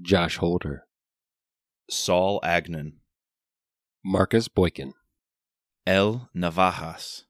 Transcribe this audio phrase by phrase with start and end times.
[0.00, 0.84] Josh Holder,
[1.90, 3.00] Saul Agnon,
[4.04, 4.94] Marcus Boykin,
[5.88, 7.24] El Navajas,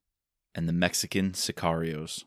[0.55, 2.25] and the Mexican Sicarios.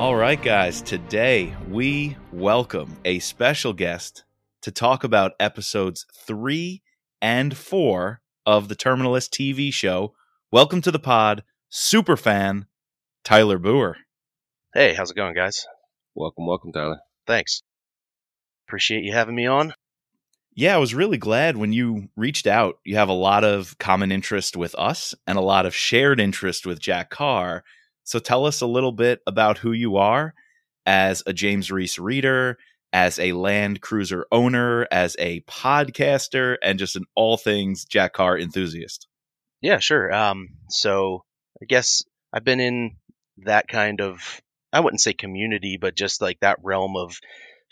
[0.00, 4.24] All right, guys, today we welcome a special guest
[4.62, 6.82] to talk about episodes three
[7.20, 10.14] and four of the Terminal List TV show.
[10.50, 12.66] Welcome to the pod, super fan
[13.24, 13.94] Tyler Booher.
[14.74, 15.66] Hey, how's it going, guys?
[16.14, 16.98] Welcome, welcome, Tyler.
[17.26, 17.62] Thanks.
[18.66, 19.74] Appreciate you having me on.
[20.54, 22.78] Yeah, I was really glad when you reached out.
[22.84, 26.66] You have a lot of common interest with us and a lot of shared interest
[26.66, 27.62] with Jack Carr.
[28.02, 30.34] So tell us a little bit about who you are
[30.84, 32.58] as a James Reese reader,
[32.92, 38.38] as a Land Cruiser owner, as a podcaster, and just an all things Jack Carr
[38.38, 39.06] enthusiast.
[39.60, 40.12] Yeah, sure.
[40.12, 41.24] Um, so
[41.60, 42.96] I guess I've been in
[43.38, 44.40] that kind of
[44.72, 47.18] I wouldn't say community, but just like that realm of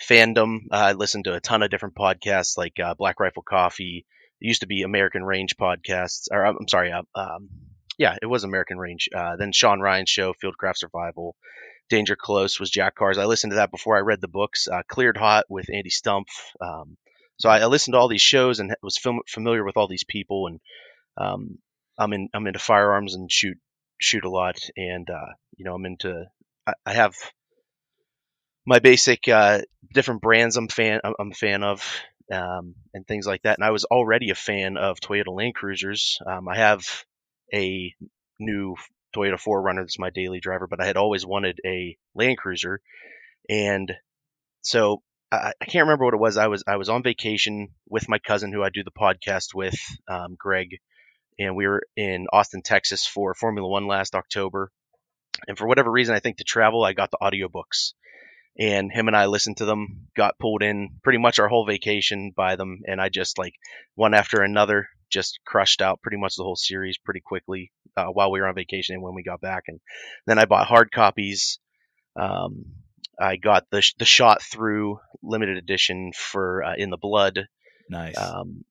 [0.00, 0.60] fandom.
[0.70, 4.06] Uh, I listen to a ton of different podcasts like uh, Black Rifle Coffee.
[4.40, 7.48] It used to be American Range podcasts, or I'm sorry, uh, um,
[7.98, 9.08] yeah, it was American Range.
[9.14, 11.36] Uh, then Sean Ryan's show, Fieldcraft Survival.
[11.88, 13.18] Danger Close was Jack Carr's.
[13.18, 14.68] I listened to that before I read the books.
[14.68, 16.24] Uh, Cleared Hot with Andy Stumpf.
[16.60, 16.96] Um,
[17.38, 20.04] so I, I, listened to all these shows and was fam- familiar with all these
[20.04, 20.46] people.
[20.46, 20.60] And
[21.16, 21.58] um,
[21.98, 23.58] I'm in I'm into firearms and shoot
[23.98, 24.58] shoot a lot.
[24.76, 26.24] And uh, you know I'm into
[26.66, 27.14] I, I have
[28.66, 29.60] my basic uh,
[29.92, 31.82] different brands I'm fan I'm a fan of
[32.32, 33.58] um, and things like that.
[33.58, 36.18] And I was already a fan of Toyota Land Cruisers.
[36.26, 37.04] Um, I have
[37.54, 37.94] a
[38.40, 38.76] new
[39.16, 42.80] Toyota 4Runner that's my daily driver, but I had always wanted a Land Cruiser,
[43.48, 43.92] and
[44.62, 46.36] so I, I can't remember what it was.
[46.36, 49.78] I was I was on vacation with my cousin who I do the podcast with,
[50.08, 50.78] um, Greg,
[51.38, 54.70] and we were in Austin, Texas for Formula One last October.
[55.46, 57.92] And for whatever reason, I think to travel, I got the audiobooks
[58.58, 62.32] and him and I listened to them, got pulled in pretty much our whole vacation
[62.34, 63.54] by them, and I just like
[63.94, 68.30] one after another just crushed out pretty much the whole series pretty quickly uh, while
[68.30, 69.64] we were on vacation and when we got back.
[69.68, 69.80] And
[70.26, 71.58] then I bought hard copies.
[72.18, 72.64] Um,
[73.20, 77.46] I got the the shot through limited edition for uh, In the Blood.
[77.88, 78.16] Nice.
[78.18, 78.64] Um,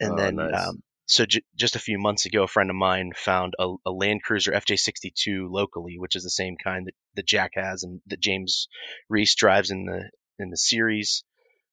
[0.00, 0.68] and Oh, then nice.
[0.68, 3.90] um, so j- just a few months ago, a friend of mine found a, a
[3.90, 8.20] Land Cruiser FJ62 locally, which is the same kind that, that Jack has and that
[8.20, 8.68] James
[9.08, 11.22] Reese drives in the in the series.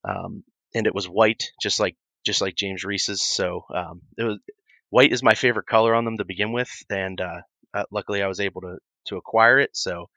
[0.07, 0.44] Um,
[0.75, 3.22] and it was white, just like just like James Reese's.
[3.22, 4.39] So um, it was
[4.89, 7.41] white is my favorite color on them to begin with, and uh,
[7.73, 9.72] uh, luckily I was able to to acquire it.
[9.73, 10.09] So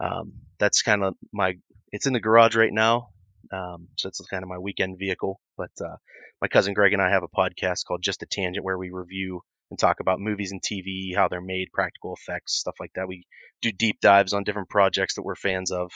[0.00, 1.54] um, that's kind of my.
[1.92, 3.08] It's in the garage right now,
[3.52, 5.40] um, so it's kind of my weekend vehicle.
[5.56, 5.96] But uh,
[6.40, 9.42] my cousin Greg and I have a podcast called Just a Tangent where we review
[9.70, 13.08] and talk about movies and TV, how they're made, practical effects, stuff like that.
[13.08, 13.26] We
[13.62, 15.90] do deep dives on different projects that we're fans of,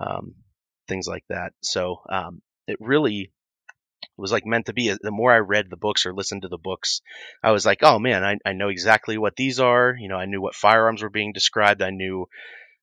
[0.00, 0.34] um,
[0.88, 1.52] things like that.
[1.62, 3.30] So um, it really
[4.16, 4.88] was like meant to be.
[5.00, 7.00] The more I read the books or listened to the books,
[7.42, 9.96] I was like, oh man, I, I know exactly what these are.
[9.98, 11.82] You know, I knew what firearms were being described.
[11.82, 12.26] I knew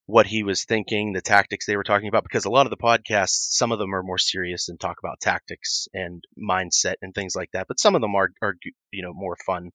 [0.08, 2.78] what he was thinking, the tactics they were talking about, because a lot of the
[2.78, 7.36] podcasts, some of them are more serious and talk about tactics and mindset and things
[7.36, 7.68] like that.
[7.68, 8.56] But some of them are, are
[8.92, 9.72] you know, more fun.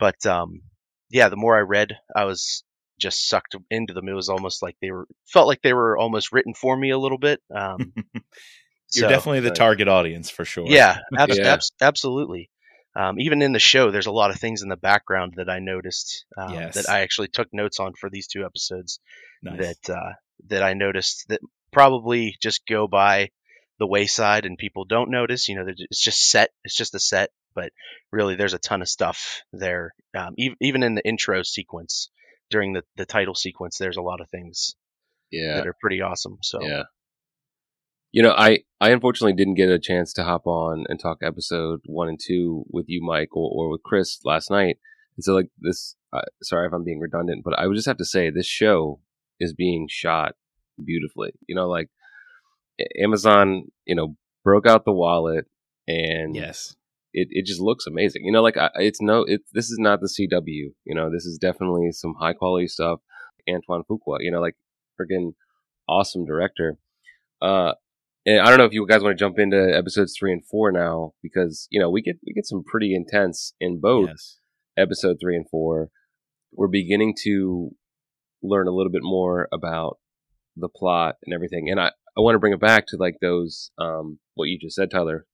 [0.00, 0.62] But um,
[1.10, 2.64] yeah, the more I read, I was
[2.98, 4.08] just sucked into them.
[4.08, 6.98] It was almost like they were felt like they were almost written for me a
[6.98, 7.40] little bit.
[7.54, 7.92] Um,
[8.94, 9.58] You're so- definitely the nice.
[9.58, 10.66] target audience for sure.
[10.66, 11.52] yeah, abs- Yeah.
[11.54, 12.50] abs- absolutely.
[12.94, 15.60] Um, even in the show, there's a lot of things in the background that I
[15.60, 16.74] noticed um, Yes.
[16.74, 19.00] that I actually took notes on for these two episodes
[19.42, 19.58] Nice.
[19.86, 20.12] that uh,
[20.48, 21.40] that I noticed that
[21.72, 23.30] probably just go by
[23.78, 25.48] the wayside and people don't notice.
[25.48, 26.50] You know, it's just set.
[26.64, 27.72] It's just a set, but
[28.10, 29.94] really, there's a ton of stuff there.
[30.14, 32.10] Um, even even in the intro sequence
[32.50, 34.74] during the the title sequence, there's a lot of things
[35.30, 36.36] Yeah, that are pretty awesome.
[36.42, 36.82] So yeah.
[38.12, 41.80] You know, I I unfortunately didn't get a chance to hop on and talk episode
[41.86, 44.78] one and two with you, Mike, or, or with Chris last night.
[45.16, 47.96] And so, like this, uh, sorry if I'm being redundant, but I would just have
[47.98, 49.00] to say this show
[49.40, 50.34] is being shot
[50.84, 51.32] beautifully.
[51.46, 51.88] You know, like
[53.02, 55.46] Amazon, you know, broke out the wallet
[55.88, 56.74] and yes.
[57.12, 58.24] it, it just looks amazing.
[58.24, 60.72] You know, like I, it's no, it this is not the CW.
[60.84, 63.00] You know, this is definitely some high quality stuff.
[63.48, 64.56] Antoine Fuqua, you know, like
[65.00, 65.34] friggin'
[65.88, 66.78] awesome director.
[67.40, 67.72] Uh,
[68.26, 70.70] and I don't know if you guys want to jump into episodes three and four
[70.72, 74.38] now because you know we get we get some pretty intense in both Yes.
[74.76, 75.90] episode three and four.
[76.52, 77.70] We're beginning to
[78.42, 79.98] learn a little bit more about
[80.56, 81.70] the plot and everything.
[81.70, 81.86] And I,
[82.16, 85.26] I want to bring it back to like those um, what you just said, Tyler.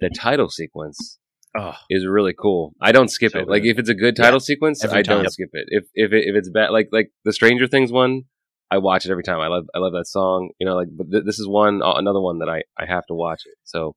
[0.00, 1.18] The title sequence
[1.56, 2.74] Oh, is really cool.
[2.80, 3.48] I don't skip So it.
[3.48, 5.30] Like if it's a good title sequence, Every I don't time.
[5.30, 5.66] skip it.
[5.68, 8.22] If if it, if it's bad, like like the Stranger Things one,
[8.70, 9.40] I watch it every time.
[9.40, 10.50] I love I love that song.
[10.58, 13.42] You know, like th- this is one another one that I I have to watch
[13.46, 13.54] it.
[13.64, 13.94] So,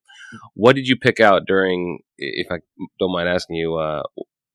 [0.53, 1.99] what did you pick out during?
[2.17, 2.57] If I
[2.99, 4.03] don't mind asking you, uh,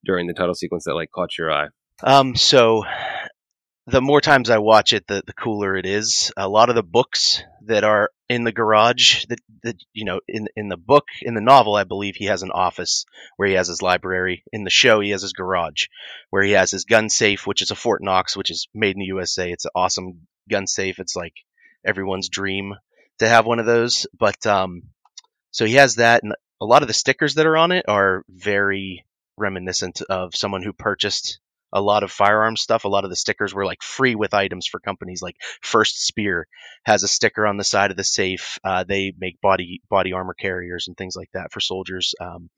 [0.05, 1.67] during the title sequence that like caught your eye?
[2.03, 2.83] Um, so
[3.85, 6.31] the more times I watch it, the, the cooler it is.
[6.37, 10.47] A lot of the books that are in the garage that, that you know in
[10.55, 13.67] in the book in the novel, I believe he has an office where he has
[13.67, 14.43] his library.
[14.53, 15.87] In the show, he has his garage
[16.29, 18.99] where he has his gun safe, which is a Fort Knox, which is made in
[18.99, 19.51] the USA.
[19.51, 20.99] It's an awesome gun safe.
[20.99, 21.33] It's like
[21.85, 22.75] everyone's dream
[23.19, 24.07] to have one of those.
[24.17, 24.83] But um,
[25.51, 28.23] so he has that, and a lot of the stickers that are on it are
[28.29, 29.05] very
[29.37, 31.39] reminiscent of someone who purchased
[31.73, 32.85] a lot of firearm stuff.
[32.85, 36.47] A lot of the stickers were like free with items for companies like First Spear
[36.85, 38.59] has a sticker on the side of the safe.
[38.63, 42.13] Uh, they make body body armor carriers and things like that for soldiers.
[42.21, 42.49] Um,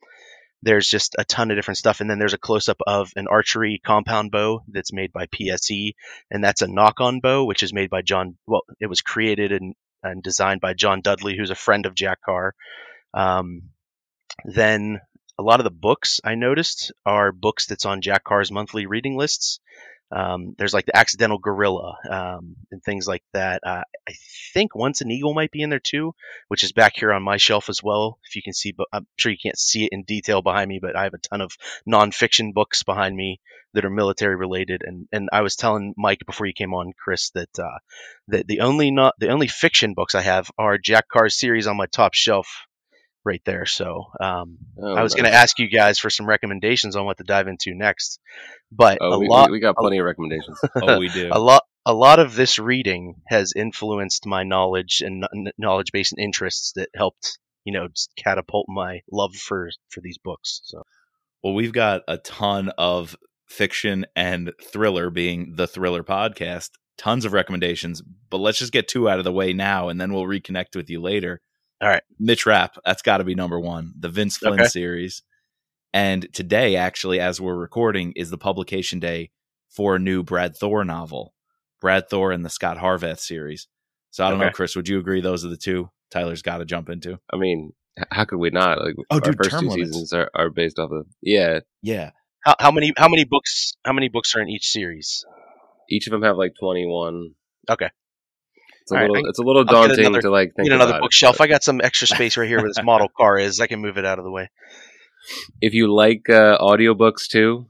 [0.62, 3.28] there's just a ton of different stuff, and then there's a close up of an
[3.28, 5.94] archery compound bow that's made by PSE,
[6.32, 8.38] and that's a Nock On bow, which is made by John.
[8.48, 12.20] Well, it was created and and designed by John Dudley, who's a friend of Jack
[12.24, 12.54] Carr.
[13.14, 13.70] Um,
[14.44, 15.00] then
[15.38, 19.18] a lot of the books I noticed are books that's on Jack Carr's monthly reading
[19.18, 19.60] lists.
[20.12, 23.62] Um, there's like the Accidental Guerrilla um, and things like that.
[23.66, 24.14] Uh, I
[24.54, 26.14] think Once an Eagle might be in there too,
[26.48, 28.20] which is back here on my shelf as well.
[28.24, 30.80] If you can see, but I'm sure you can't see it in detail behind me,
[30.80, 31.52] but I have a ton of
[31.90, 33.42] nonfiction books behind me
[33.74, 34.84] that are military related.
[34.86, 37.80] And and I was telling Mike before you came on, Chris, that uh,
[38.28, 41.78] that the only not the only fiction books I have are Jack Carr's series on
[41.78, 42.48] my top shelf
[43.26, 43.66] right there.
[43.66, 47.18] So um, Oh, I was going to ask you guys for some recommendations on what
[47.18, 48.20] to dive into next,
[48.72, 50.60] but Oh, a we, lot, we, we got plenty of recommendations.
[50.82, 51.30] oh, we do.
[51.32, 55.26] a lot, a lot of this reading has influenced my knowledge and
[55.58, 57.88] knowledge base and interests that helped, you know,
[58.18, 60.62] catapult my love for for these books.
[60.66, 60.84] So
[61.44, 63.16] Well, we've got a ton of
[63.48, 68.02] fiction and thriller, being the thriller podcast, tons of recommendations.
[68.30, 70.90] But let's just get two out of the way now, and then we'll reconnect with
[70.90, 71.42] you later.
[71.86, 72.02] All right.
[72.20, 74.68] Mitch Rapp, that's got to be number one, the Vince Flynn Okay.
[74.70, 75.22] series.
[75.94, 79.30] And today, actually, as we're recording, is the publication day
[79.70, 81.36] for a new Brad Thor novel,
[81.80, 83.68] Brad Thor and the Scot Harvath series.
[84.10, 86.66] So I don't know, Chris, would you agree those are the two Tyler's got to
[86.66, 87.20] jump into?
[87.32, 87.74] I mean,
[88.10, 88.80] how could we not?
[88.82, 89.92] Like, Oh, our dude, first two limits.
[89.92, 91.60] seasons are, are based off of yeah.
[91.84, 92.12] Yeah.
[92.40, 95.24] how, how many how many books how many books are in each series?
[95.90, 97.36] Each of them have like twenty one.
[97.70, 97.90] Okay.
[98.86, 99.26] It's a All right, little.
[99.26, 101.38] I- it's a little daunting another- to like think Need another about it, bookshelf.
[101.40, 103.60] but I got some extra space right here where this model car is.
[103.60, 104.50] I can move it out of the way.
[105.62, 107.68] if you like uh, audiobooks too,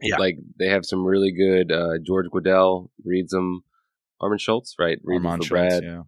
[0.00, 0.18] Yeah.
[0.18, 1.72] like they have some really good.
[1.72, 3.64] Uh, George Guidall reads them.
[4.20, 4.98] Armand Schultz, right?
[5.02, 5.82] Reads them Armand for Schultz, Brad.
[5.82, 6.02] yeah.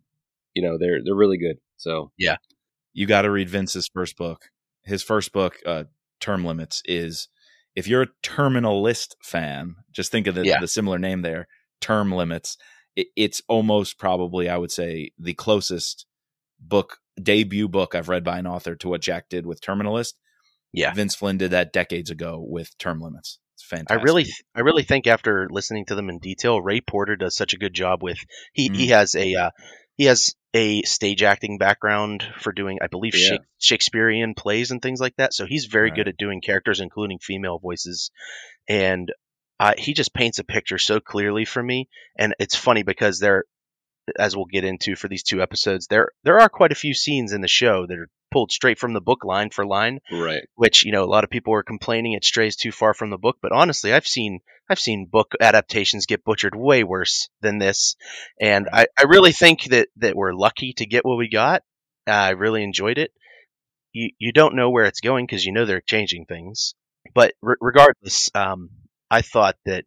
[0.55, 1.57] You know, they're they're really good.
[1.79, 2.37] So yeah,
[2.93, 4.51] you got to read Vince's first book.
[4.85, 5.85] His first book, uh,
[6.21, 7.27] Term Limits, is
[7.75, 10.61] if you're a Terminal List fan, just think of the, Yeah.
[10.61, 11.49] the similar name there,
[11.81, 12.57] Term Limits.
[12.97, 16.07] It, it's almost probably, I would say, the closest
[16.61, 20.17] book debut book I've read by an author to what Jack did with Terminal List.
[20.73, 20.93] Yeah.
[20.93, 23.39] Vince Flynn did that decades ago with Term Limits.
[23.55, 24.01] It's fantastic.
[24.01, 24.27] I really,
[24.57, 27.73] I really think after listening to them in detail, Ray Porter does such a good
[27.75, 28.19] job with.
[28.53, 29.51] He he has a uh,
[29.97, 33.39] he has a stage acting background for doing, I believe, Yeah.
[33.59, 35.35] Shakespearean plays and things like that.
[35.35, 35.97] So he's very Right.
[35.97, 38.11] good at doing characters, including female voices,
[38.69, 39.13] and
[39.61, 41.89] uh, he just paints a picture so clearly for me.
[42.19, 43.45] And it's funny because there,
[44.19, 47.33] as we'll get into for these two episodes, there there are quite a few scenes
[47.33, 50.43] in the show that are pulled straight from the book line for line right.
[50.57, 53.17] which you know a lot of people are complaining it strays too far from the
[53.17, 57.95] book but honestly i've seen i've seen book adaptations get butchered way worse than this
[58.41, 61.63] and i, I really think that that we're lucky to get what we got
[62.09, 63.13] uh, i really enjoyed it
[63.93, 66.75] you you don't know where it's going because you know they're changing things
[67.15, 68.71] but re- regardless um,
[69.11, 69.85] i thought that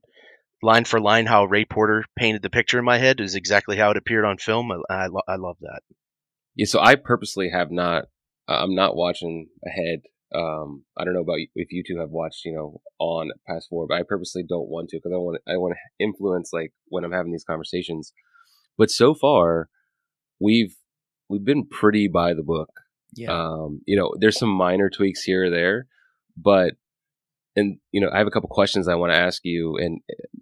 [0.64, 3.92] line for line how ray porter painted the picture in my head is exactly how
[3.92, 5.82] it appeared on film i, I, lo- I love that
[6.56, 8.06] Yeah, so I purposely have not.
[8.50, 10.00] Uh, I'm not watching ahead.
[10.34, 13.68] Um, I don't know about you- if you two have watched, you know, on past
[13.70, 16.74] four, but I purposely don't want to because I want I want to influence like
[16.88, 18.12] when I'm having these conversations.
[18.78, 19.70] But so far,
[20.40, 20.76] we've
[21.30, 22.70] we've been pretty by the book.
[23.14, 23.32] yeah.
[23.32, 25.88] Um, you know, there's some minor tweaks here or there,
[26.36, 26.74] but
[27.58, 30.40] and you know, I have a couple questions I want to ask you, and uh,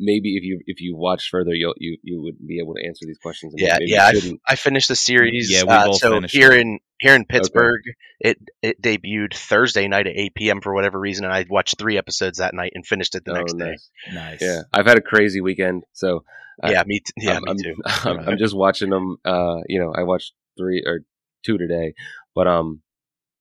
[0.00, 3.06] maybe if you if you watch further, you'll you you would be able to answer
[3.06, 3.54] these questions.
[3.54, 4.04] and Yeah, yeah.
[4.06, 4.40] I, you f- shouldn't.
[4.48, 5.50] I finished the series.
[5.50, 6.60] Yeah, we uh, both so finished here it.
[6.60, 7.82] in here in Pittsburgh,
[8.20, 10.60] it it debuted Thursday night at 8 p.m.
[10.62, 13.34] for whatever reason, and I watched three episodes that night and finished it the Oh,
[13.34, 13.64] next day.
[13.70, 13.90] nice.
[14.12, 14.42] Nice.
[14.42, 16.24] Yeah, I've had a crazy weekend, so
[16.62, 17.00] I- Yeah, me.
[17.00, 17.74] T- yeah, I'm, me I'm, too.
[17.84, 19.16] I'm, I'm just watching them.
[19.24, 21.00] Uh, you know, I watched three or
[21.44, 21.92] two today,
[22.34, 22.80] but um,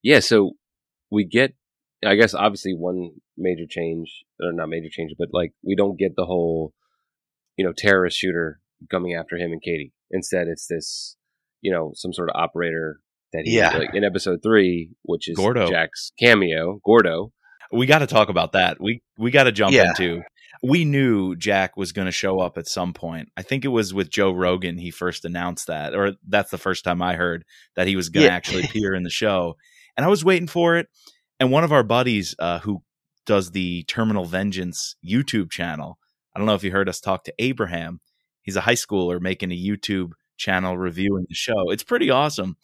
[0.03, 0.19] yeah.
[0.19, 0.51] So
[1.09, 1.53] we get,
[2.05, 6.15] I guess, obviously one major change, or not major change, but like we don't get
[6.15, 6.73] the whole,
[7.57, 8.59] you know, terrorist shooter
[8.91, 9.93] coming after him and Katie.
[10.11, 11.17] Instead, it's this,
[11.61, 12.99] you know, some sort of operator
[13.33, 13.77] that he, Yeah.
[13.77, 15.69] like in episode three, which is Gordo.
[15.69, 17.31] Jack's cameo, Gordo.
[17.71, 18.77] we got to talk about that.
[18.79, 19.89] We we got to jump Yeah.
[19.89, 20.21] into.
[20.63, 23.29] We knew Jack was going to show up at some point.
[23.35, 26.83] I think it was with Joe Rogan he first announced that, or that's the first
[26.83, 27.43] time I heard
[27.75, 28.35] that he was going to Yeah.
[28.35, 29.57] actually appear in the show.
[29.97, 30.87] And I was waiting for it.
[31.39, 32.81] And one of our buddies uh, who
[33.25, 35.97] does the Terminal Vengeance YouTube channel,
[36.35, 37.99] I don't know if you heard us talk to Abraham.
[38.41, 41.71] He's a high schooler making a YouTube channel reviewing the show.
[41.71, 42.57] It's pretty awesome.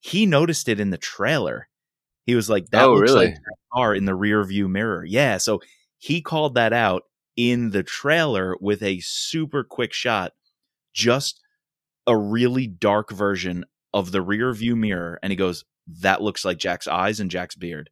[0.00, 1.68] He noticed it in the trailer.
[2.26, 3.26] He was like, "That Oh, looks really?
[3.26, 5.60] like Jack Carr in the rear view mirror." Yeah, so
[5.98, 7.02] he called that out
[7.36, 10.32] in the trailer with a super quick shot,
[10.92, 11.40] just
[12.06, 16.58] a really dark version of the rear view mirror, and he goes, "That looks like
[16.58, 17.90] Jack's eyes and Jack's beard."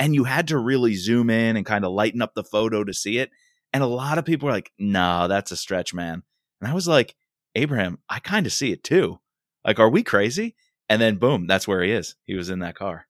[0.00, 2.92] And you had to really zoom in and kind of lighten up the photo to
[2.92, 3.30] see it.
[3.72, 6.24] And a lot of people were like, "No, that's a stretch, man."
[6.60, 7.14] And I was like,
[7.54, 9.20] "Abraham, I kind of see it too.
[9.64, 10.56] Like, are we crazy?"
[10.88, 12.16] And then boom, that's where he is.
[12.24, 13.06] He was in that car.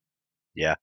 [0.55, 0.75] Yeah,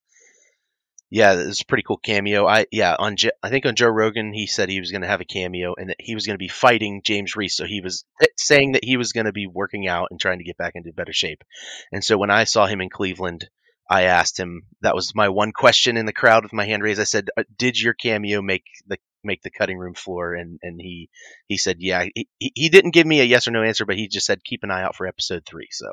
[1.10, 2.48] Yeah, it's a pretty cool cameo.
[2.48, 5.22] I yeah on I think on Joe Rogan he said he was going to have
[5.22, 7.56] a cameo and that he was going to be fighting James Reese.
[7.56, 10.40] So he was eh, saying that he was going to be working out and trying
[10.40, 11.44] to get back into better shape.
[11.92, 13.50] And so when I saw him in Cleveland,
[13.89, 14.63] I asked him.
[14.82, 17.00] That was my one question in the crowd with my hand raised.
[17.00, 20.79] I said, "Uh, "Did your cameo make the make the cutting room floor?" And and
[20.82, 21.10] he
[21.48, 23.96] he said, "Yeah." He, he- he didn't give me a yes or no answer, but
[23.98, 25.67] he just said, "Keep an eye out for episode three.
[25.72, 25.88] So.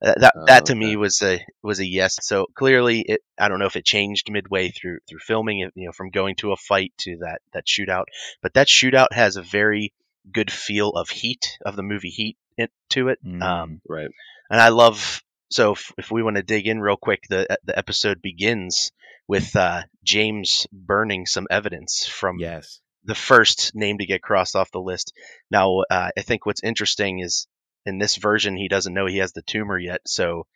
[0.00, 0.78] Uh, that Oh, that to okay.
[0.78, 2.18] me was a was a yes.
[2.22, 5.90] So clearly, it I don't know if it changed midway through through filming, you know,
[5.90, 8.04] from going to a fight to that that shootout.
[8.40, 9.92] But that shootout has a very
[10.32, 13.18] good feel of Heat of the movie Heat in, to it.
[13.26, 13.42] Mm.
[13.42, 14.10] Um, Right.
[14.48, 15.20] and I love.
[15.50, 18.92] So if, if we want to dig in real quick, the the episode begins
[19.26, 22.80] with uh, James burning some evidence from yes.
[23.04, 25.12] the first name to get crossed off the list.
[25.50, 27.46] Now, uh, I think what's interesting is
[27.86, 30.46] in this version he doesn't know he has the tumor yet, so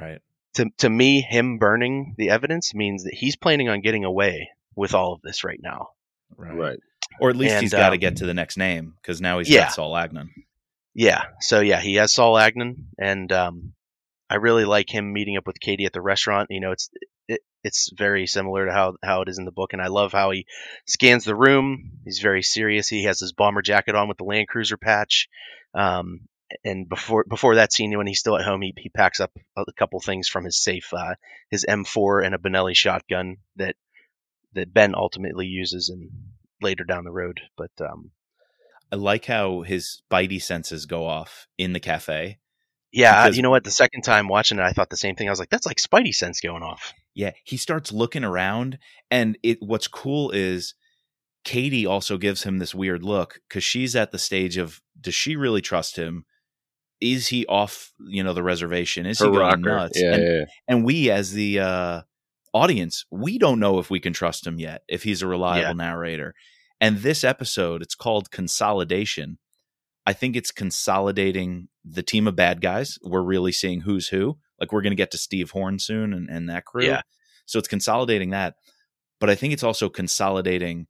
[0.00, 0.20] Right.
[0.54, 4.94] to to me, him burning the evidence means that he's planning on getting away with
[4.94, 5.88] all of this right now.
[6.36, 6.56] Right.
[6.56, 6.78] Right.
[7.20, 9.38] Or at least And, he's got to um, get to the next name because now
[9.38, 9.64] he's Yeah.
[9.64, 10.30] got Saul Agnon.
[10.94, 11.22] Yeah.
[11.40, 13.74] So yeah, he has Saul Agnon, and um,
[14.32, 16.48] I really like him meeting up with Katie at the restaurant.
[16.50, 16.88] You know, it's
[17.28, 20.12] it, it's very similar to how how it is in the book, and I love
[20.12, 20.46] how he
[20.86, 21.98] scans the room.
[22.06, 22.88] He's very serious.
[22.88, 25.28] He has his bomber jacket on with the Land Cruiser patch.
[25.74, 26.28] Um,
[26.64, 29.64] and before before that scene, when he's still at home, he, he packs up a
[29.76, 31.14] couple things from his safe, uh,
[31.50, 33.76] his M4 and a Benelli shotgun that
[34.54, 36.10] that Ben ultimately uses and
[36.62, 37.38] later down the road.
[37.58, 38.12] But um,
[38.90, 42.38] I like how his spidey senses go off in the cafe.
[42.92, 43.64] Yeah, Because- you know what?
[43.64, 45.28] The second time watching it, I thought the same thing.
[45.28, 48.78] I was like, "That's like Spidey sense going off." Yeah, he starts looking around,
[49.10, 49.58] and it.
[49.60, 50.74] What's cool is
[51.44, 55.36] Katie also gives him this weird look because she's at the stage of does she
[55.36, 56.24] really trust him?
[57.00, 59.06] Is he off, you know, the reservation?
[59.06, 59.76] Is Her he going rocker.
[59.76, 60.00] nuts?
[60.00, 60.44] Yeah, and, yeah, yeah.
[60.68, 62.02] and we, as the uh,
[62.54, 64.82] audience, we don't know if we can trust him yet.
[64.86, 65.72] If he's a reliable Yeah.
[65.90, 66.34] narrator,
[66.80, 69.38] and this episode, it's called Consolidation.
[70.06, 72.98] I think it's consolidating the team of bad guys.
[73.02, 74.38] We're really seeing who's who.
[74.60, 76.84] Like we're going to get to Steve Horn soon and, and that crew.
[76.84, 77.02] Yeah.
[77.46, 78.54] So it's consolidating that.
[79.20, 80.86] But I think it's also consolidating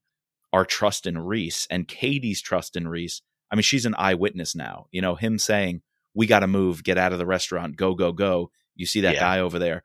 [0.53, 3.23] our trust in Reese and Katie's trust in Reese.
[3.51, 4.87] I mean, she's an eyewitness now.
[4.91, 5.83] You know, him saying,
[6.15, 8.51] We got to move, get out of the restaurant, go, go, go.
[8.75, 9.21] You see that Yeah.
[9.21, 9.83] guy over there.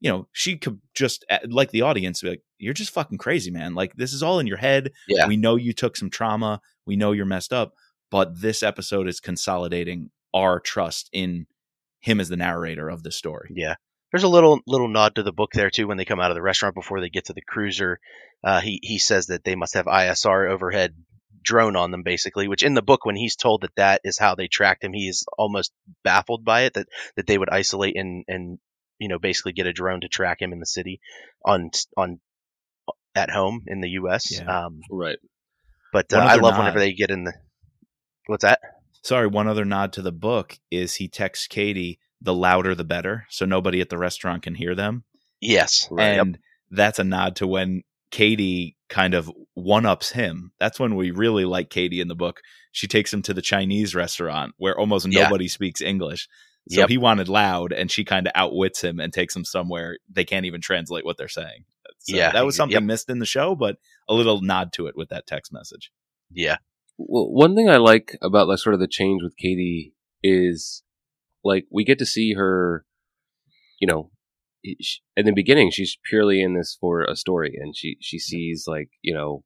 [0.00, 3.50] You know, she could just, uh, like the audience, be like, You're just fucking crazy,
[3.50, 3.74] man.
[3.74, 4.92] Like, this is all in your head.
[5.08, 5.26] Yeah.
[5.26, 6.60] We know you took some trauma.
[6.86, 7.74] We know you're messed up.
[8.10, 11.46] But this episode is consolidating our trust in
[12.00, 13.50] him as the narrator of the story.
[13.54, 13.74] Yeah.
[14.12, 15.86] There's a little little nod to the book there too.
[15.86, 18.00] When they come out of the restaurant before they get to the cruiser,
[18.42, 20.94] uh, he he says that they must have ISR overhead
[21.42, 22.48] drone on them, basically.
[22.48, 25.08] Which in the book, when he's told that that is how they tracked him, he
[25.08, 25.72] is almost
[26.04, 26.72] baffled by it.
[26.74, 28.58] That that they would isolate and and
[28.98, 31.00] you know basically get a drone to track him in the city
[31.44, 32.18] on on
[33.14, 34.30] at home in the U.S.
[34.40, 34.64] Yeah.
[34.66, 35.18] Um, Right.
[35.92, 36.60] but uh, I love nod.
[36.60, 37.34] whenever they get in the
[38.26, 38.60] what's that?
[39.02, 43.26] Sorry, one other nod to the book is he texts Katie, the louder the better,
[43.30, 45.04] so nobody at the restaurant can hear them.
[45.40, 45.86] Yes.
[45.90, 46.18] Right.
[46.18, 46.38] And
[46.70, 50.52] that's a nod to when Katie kind of one ups him.
[50.58, 52.40] That's when we really like Katie in the book.
[52.72, 55.24] She takes him to the Chinese restaurant where almost Yeah.
[55.24, 56.26] nobody speaks English.
[56.70, 56.88] So Yep.
[56.90, 60.44] he wanted loud, and she kind of outwits him and takes him somewhere they can't
[60.44, 61.64] even translate what they're saying.
[62.00, 62.82] So Yeah, that was something yep.
[62.82, 63.76] missed in the show, but
[64.08, 65.90] a little nod to it with that text message.
[66.30, 66.58] Yeah.
[66.98, 70.82] Well, one thing I like about like sort of the change with Katie is
[71.44, 72.84] like we get to see her,
[73.80, 74.10] you know,
[74.64, 78.90] in the beginning she's purely in this for a story, and she she sees like
[79.00, 79.44] you know,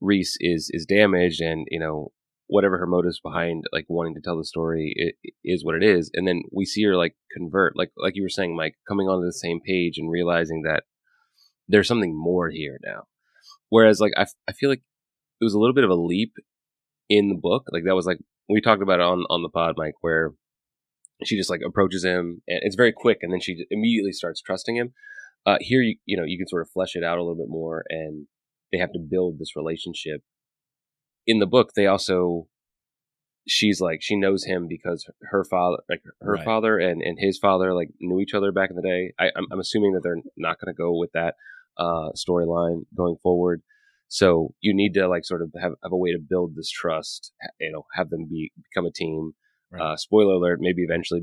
[0.00, 2.12] Reese is is damaged, and you know
[2.48, 6.10] whatever her motives behind like wanting to tell the story it, is what it is,
[6.14, 9.24] and then we see her like convert, like like you were saying, Mike, coming onto
[9.24, 10.82] the same page and realizing that
[11.68, 13.04] there's something more here now.
[13.68, 14.82] Whereas like I, I feel like
[15.40, 16.34] it was a little bit of a leap
[17.08, 17.64] in the book.
[17.72, 20.32] Like that was like we talked about it on on the pod, Mike, where
[21.24, 24.76] she just like approaches him and it's very quick, and then she immediately starts trusting
[24.76, 24.92] him.
[25.44, 27.48] Uh, here, you you know, you can sort of flesh it out a little bit
[27.48, 28.26] more, and
[28.72, 30.22] they have to build this relationship.
[31.26, 32.48] In the book, they also
[33.48, 36.44] she's like she knows him because her father, like her Right.
[36.44, 39.12] father and and his father, like knew each other back in the day.
[39.18, 41.34] I, I'm, I'm assuming that they're not going to go with that
[41.78, 43.62] uh, storyline going forward.
[44.08, 47.32] So you need to like sort of have, have a way to build this trust.
[47.60, 49.32] You know, have them be become a team.
[49.70, 49.82] Right.
[49.82, 51.20] Uh, spoiler alert: maybe eventually,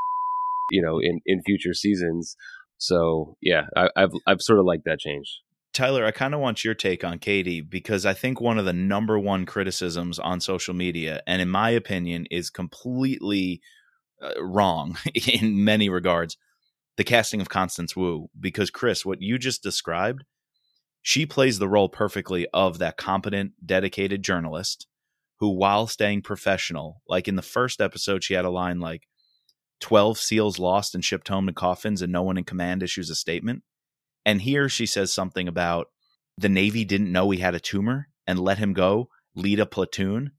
[0.70, 2.36] you know, in in future seasons.
[2.78, 5.40] So yeah, I, I've I've sort of liked that change.
[5.78, 8.72] Tyler, I kind of want your take on Katie because I think one of the
[8.72, 13.60] number one criticisms on social media, and in my opinion, is completely
[14.20, 16.36] uh, wrong in many regards,
[16.96, 18.28] the casting of Constance Wu.
[18.40, 20.24] Because, Chris, what you just described,
[21.08, 24.86] she plays the role perfectly of that competent, dedicated journalist
[25.38, 29.04] who, while staying professional, like in the first episode, she had a line like,
[29.80, 33.14] 12 SEALs lost and shipped home to coffins, and no one in command issues a
[33.14, 33.62] statement.
[34.26, 35.86] And here she says something about
[36.36, 40.32] the Navy didn't know he had a tumor and let him go lead a platoon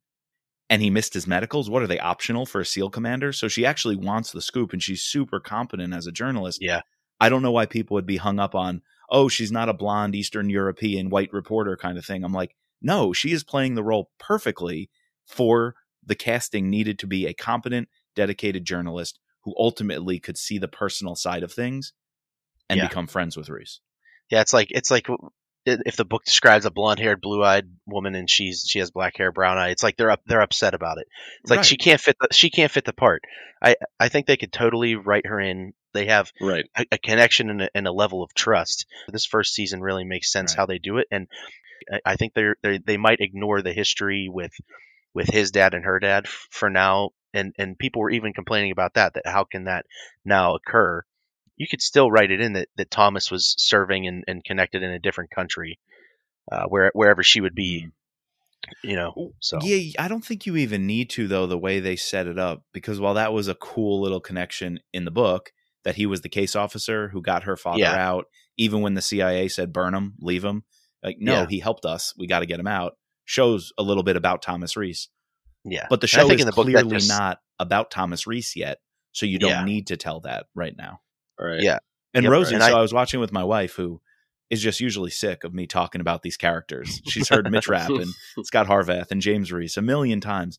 [0.69, 1.67] and he missed his medicals.
[1.67, 3.33] What are they optional for a SEAL commander?
[3.33, 6.59] So she actually wants the scoop and she's super competent as a journalist.
[6.61, 6.81] Yeah.
[7.19, 10.15] I don't know why people would be hung up on, oh, she's not a blonde
[10.15, 12.23] Eastern European white reporter kind of thing.
[12.23, 14.89] I'm like, no, she is playing the role perfectly
[15.25, 15.75] for
[16.05, 21.15] the casting needed to be a competent, dedicated journalist who ultimately could see the personal
[21.15, 21.93] side of things
[22.69, 22.87] and Yeah.
[22.87, 23.79] become friends with Reese.
[24.29, 25.07] Yeah, it's like it's like
[25.65, 29.57] if the book describes a blonde-haired, blue-eyed woman and she's she has black hair, brown
[29.57, 29.69] eye.
[29.69, 31.07] It's like they're up they're upset about it.
[31.41, 31.65] It's like Right.
[31.65, 33.21] she can't fit the she can't fit the part.
[33.61, 35.73] I I think they could totally write her in.
[35.93, 36.65] They have Right.
[36.75, 38.85] a, a connection and a, and a level of trust.
[39.07, 40.57] This first season really makes sense Right.
[40.57, 41.27] how they do it, and
[41.91, 44.53] I, I think they're, they they might ignore the history with
[45.13, 47.11] with his dad and her dad for now.
[47.33, 49.13] And and people were even complaining about that.
[49.13, 49.85] That how can that
[50.25, 51.03] now occur?
[51.57, 54.91] You could still write it in that, that Thomas was serving and, and connected in
[54.91, 55.77] a different country,
[56.51, 57.89] uh, where wherever she would be.
[58.83, 61.95] You know, so Yeah, I don't think you even need to though the way they
[61.95, 65.51] set it up because while that was a cool little connection in the book
[65.83, 67.93] that he was the case officer who got her father Yeah.
[67.95, 68.25] out
[68.57, 70.63] even when the CIA said burn him, leave him.
[71.03, 71.45] Like no, Yeah.
[71.47, 72.13] he helped us.
[72.17, 72.93] We got to get him out.
[73.25, 75.07] Shows a little bit about Thomas Reese.
[75.63, 75.87] yeah.
[75.89, 78.79] But the show is the clearly just- not about Thomas Reese yet,
[79.11, 79.63] so you don't Yeah.
[79.65, 81.01] need to tell that right now.
[81.39, 81.61] Right.
[81.61, 81.79] Yeah.
[82.13, 84.01] And Yep, Rosie, and so I- I was watching with my wife who
[84.49, 87.01] is just usually sick of me talking about these characters.
[87.07, 88.11] She's heard Mitch Rapp and
[88.45, 90.57] Scot Harvath and James Reese a million times.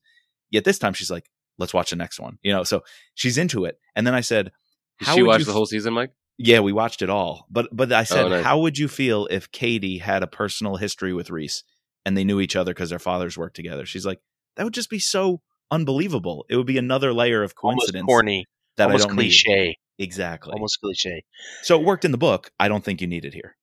[0.51, 1.29] Yet this time she's like,
[1.59, 2.39] let's watch the next one.
[2.43, 2.83] You know, so
[3.15, 3.79] she's into it.
[3.97, 4.53] And then I said, Did
[5.01, 6.13] How she would watch you the whole season, Mike?
[6.39, 7.47] Yeah, we watched it all.
[7.51, 8.45] But but I said, Oh, nice.
[8.45, 11.65] how would you feel if Katie had a personal history with Reese
[12.07, 13.85] and they knew each other because their fathers worked together?
[13.85, 14.21] She's like,
[14.57, 16.47] that would just be so unbelievable.
[16.49, 19.77] It would be another layer of almost coincidence corny, that almost I don't cliche, need.
[20.05, 20.53] Exactly.
[20.53, 21.25] almost cliche.
[21.63, 22.51] So it worked in the book.
[22.59, 23.57] I don't think you need it here.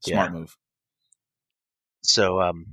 [0.00, 0.56] Smart move.
[2.02, 2.66] so um,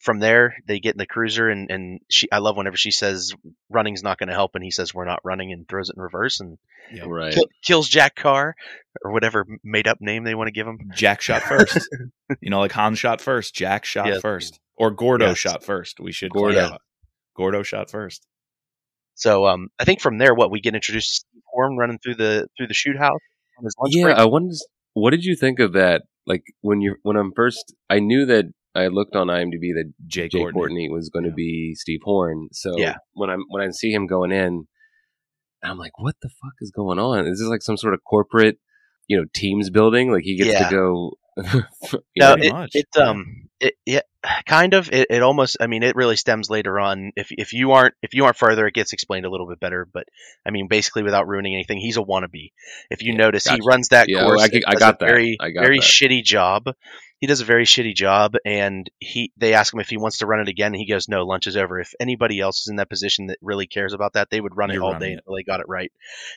[0.00, 3.32] from there they get in the cruiser and, and she I love whenever she says
[3.68, 6.02] running's not going to help and he says we're not running and throws it in
[6.02, 6.56] reverse and
[6.92, 7.04] Yeah.
[7.06, 7.32] Right.
[7.34, 8.54] kill, kills Jack Carr
[9.02, 10.78] or whatever made up name they want to give him.
[10.94, 11.88] Jack shot first.
[12.40, 14.20] you know, like Han shot first, Jack shot Yes.
[14.20, 15.38] first, or Gordo Yes.
[15.38, 15.98] shot first.
[16.00, 16.54] We should Gordo.
[16.54, 16.76] clarify.
[17.36, 18.24] Gordo shot first.
[19.14, 22.14] So um, I think from there what we get introduced to Steve Horn running through
[22.16, 23.18] the through the shoot house
[23.58, 24.16] on his lunch yeah, break.
[24.16, 24.52] I wanted.
[24.52, 26.02] To, what did you think of that?
[26.26, 28.44] Like when you when I'm first, I knew that
[28.78, 30.60] I looked on IMDb that Jake, Jake Courtney.
[30.60, 31.36] Courtney was going to Yeah.
[31.36, 32.48] be Steve Horn.
[32.52, 32.96] So Yeah.
[33.14, 34.66] when I'm when I see him going in,
[35.62, 37.26] I'm like, what the fuck is going on?
[37.26, 38.58] Is this like some sort of corporate,
[39.06, 40.10] you know, teams building?
[40.12, 40.68] Like he gets Yeah.
[40.68, 41.12] to go.
[42.16, 44.00] No, know, it, much, it um it yeah
[44.46, 47.72] kind of it, it almost I mean it really stems later on if if you
[47.72, 50.04] aren't if you aren't further it gets explained a little bit better but
[50.44, 52.50] I mean basically without ruining anything he's a wannabe
[52.90, 55.06] if you Yeah, notice he runs that Yeah, course I I got a that.
[55.06, 55.84] very I got very that.
[55.84, 56.64] shitty job
[57.20, 60.26] he does a very shitty job, and he they ask him if he wants to
[60.26, 62.76] run it again, and he goes, "No, lunch is over." If anybody else is in
[62.76, 65.14] that position that really cares about that, they would run You're it all running day
[65.14, 65.92] until they got it right.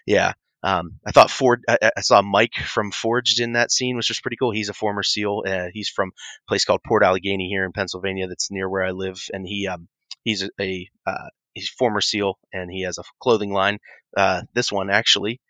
[0.06, 0.34] Yeah.
[0.64, 1.64] Um, I thought Ford.
[1.68, 4.52] I, I saw Mike from Forged in that scene, which was pretty cool.
[4.52, 5.44] He's a former SEAL.
[5.46, 8.92] Uh, he's from a place called Port Allegany here in Pennsylvania, that's near where I
[8.92, 9.88] live, and he um,
[10.24, 13.80] he's a, a uh, he's former SEAL, and he has a clothing line.
[14.16, 15.42] Uh, this one actually,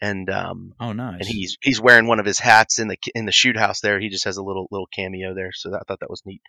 [0.00, 1.20] and um, Oh, nice.
[1.20, 3.98] and he's he's wearing one of his hats in the in the shoot house there.
[4.00, 6.42] He just has a little little cameo there, so that, I thought that was neat.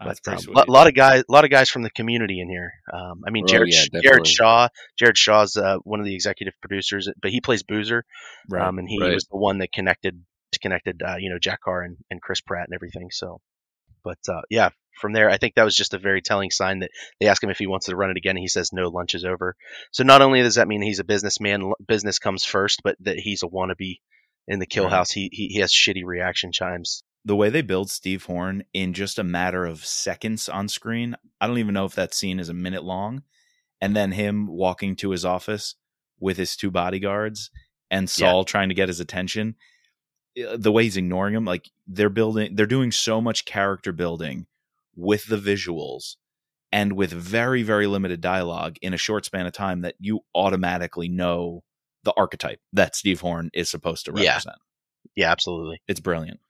[0.00, 0.68] That's But um, a sweet.
[0.68, 2.72] lot of guys, a lot of guys from the community in here.
[2.92, 4.26] Um, I mean, Oh, Jared yeah, Jared.
[4.28, 8.04] Shaw, Jared Shaw's uh, one of the executive producers, but he plays Boozer,
[8.48, 8.62] right.
[8.68, 9.14] um, and he Right.
[9.14, 10.22] was the one that connected
[10.62, 13.08] connected uh, you know Jack Carr and, and Chris Pratt and everything.
[13.10, 13.40] So,
[14.04, 16.90] but uh, yeah, from there, I think that was just a very telling sign that
[17.20, 18.36] they ask him if he wants to run it again.
[18.36, 19.56] And he says no, lunch is over.
[19.92, 23.42] So not only does that mean he's a businessman, business comes first, but that he's
[23.42, 24.00] a wannabe
[24.46, 24.92] in the kill Right.
[24.92, 25.10] house.
[25.10, 27.02] He, he he has shitty reaction chimes.
[27.24, 31.46] the way they build Steve Horn in just a matter of seconds on screen, I
[31.46, 33.22] don't even know if that scene is a minute long.
[33.80, 35.74] And then him walking to his office
[36.18, 37.50] with his two bodyguards
[37.90, 38.30] and Yeah.
[38.30, 39.54] Saul trying to get his attention.
[40.42, 44.46] uh, The way he's ignoring him, like they're building, they're doing so much character building
[44.98, 46.16] with the visuals
[46.72, 51.08] and with very, very limited dialogue in a short span of time that you automatically
[51.08, 51.62] know
[52.04, 54.56] the archetype that Steve Horn is supposed to represent.
[55.16, 55.80] Yeah, absolutely.
[55.88, 56.40] It's brilliant.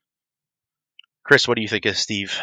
[1.24, 2.40] Chris, what do you think of Steve?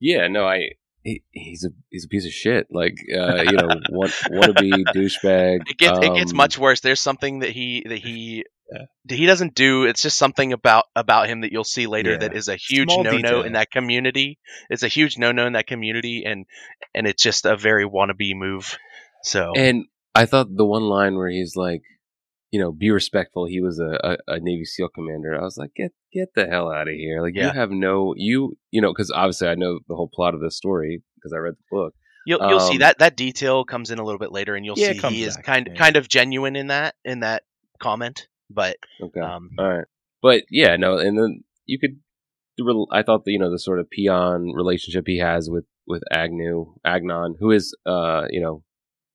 [0.00, 0.72] Yeah, no, I
[1.04, 2.66] he, he's a he's a piece of shit.
[2.70, 5.68] Like uh, you know, want wannabe douchebag.
[5.68, 6.80] It gets it gets um, much worse.
[6.80, 9.16] There's something that he that he Yeah.
[9.16, 9.84] he doesn't do.
[9.84, 12.18] It's just something about about him that you'll see later Yeah.
[12.18, 13.42] that is a huge Small no no detail.
[13.42, 14.38] in that community.
[14.68, 16.46] It's a huge no no in that community, and
[16.94, 18.78] and it's just a very wannabe move.
[19.22, 21.82] So And I thought the one line where he's like,
[22.50, 23.46] you know, be respectful.
[23.46, 25.38] He was a, a, a Navy SEAL commander.
[25.38, 27.22] I was like, get get the hell out of here.
[27.22, 30.40] Like you have no you you know because obviously I know the whole plot of
[30.40, 31.94] this story because I read the book.
[32.26, 34.78] you'll you'll see um, that that detail comes in a little bit later, and you'll
[34.78, 35.74] Yeah, see he is kind yeah.
[35.78, 37.42] kind of genuine in that in that
[37.78, 38.26] comment.
[38.50, 39.84] But Okay, um, all right,
[40.22, 42.00] but yeah, no, and then you could.
[42.92, 46.74] I thought the you know the sort of peon relationship he has with with Agnew
[46.84, 48.62] Agnon, who is uh you know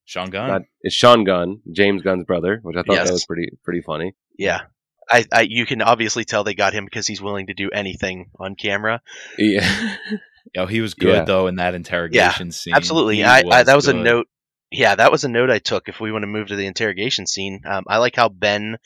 [0.05, 0.47] Sean Gunn.
[0.47, 3.07] not it's Sean Gunn, James Gunn's brother, which I thought Yes.
[3.07, 4.15] that was pretty pretty funny.
[4.37, 4.61] yeah.
[5.07, 8.31] I, I, you can obviously tell they got him because he's willing to do anything
[8.39, 9.03] on camera.
[9.37, 9.95] Yeah,
[10.57, 11.23] Oh, he was good Yeah.
[11.25, 12.73] though in that interrogation scene.
[12.73, 13.17] Absolutely.
[13.17, 14.27] He I, I that was a note.
[14.71, 15.89] Yeah, that was a note I took.
[15.89, 18.77] If we want to move to the interrogation scene, um, I like how Ben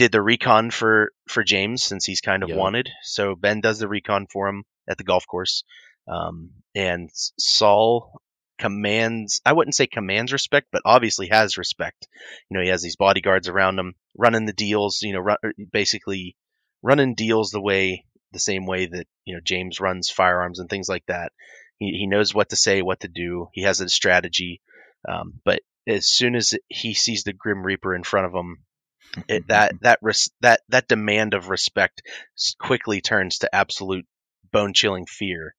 [0.00, 2.56] did the recon for for James since he's kind of Yep.
[2.56, 2.88] wanted.
[3.02, 5.62] So Ben does the recon for him at the golf course,
[6.08, 8.22] um, and Saul
[8.58, 9.42] commands.
[9.44, 12.08] I wouldn't say commands respect, but obviously has respect.
[12.48, 15.02] You know, he has these bodyguards around him, running the deals.
[15.02, 16.34] You know, run, er, basically
[16.80, 20.88] running deals the way the same way that you know James runs firearms and things
[20.88, 21.32] like that.
[21.78, 23.48] He, he knows what to say, what to do.
[23.52, 24.62] He has a strategy.
[25.06, 28.64] Um, but as soon as he sees the Grim Reaper in front of him,
[29.28, 32.02] it, that that res- that that demand of respect
[32.58, 34.06] quickly turns to absolute
[34.52, 35.54] bone chilling fear.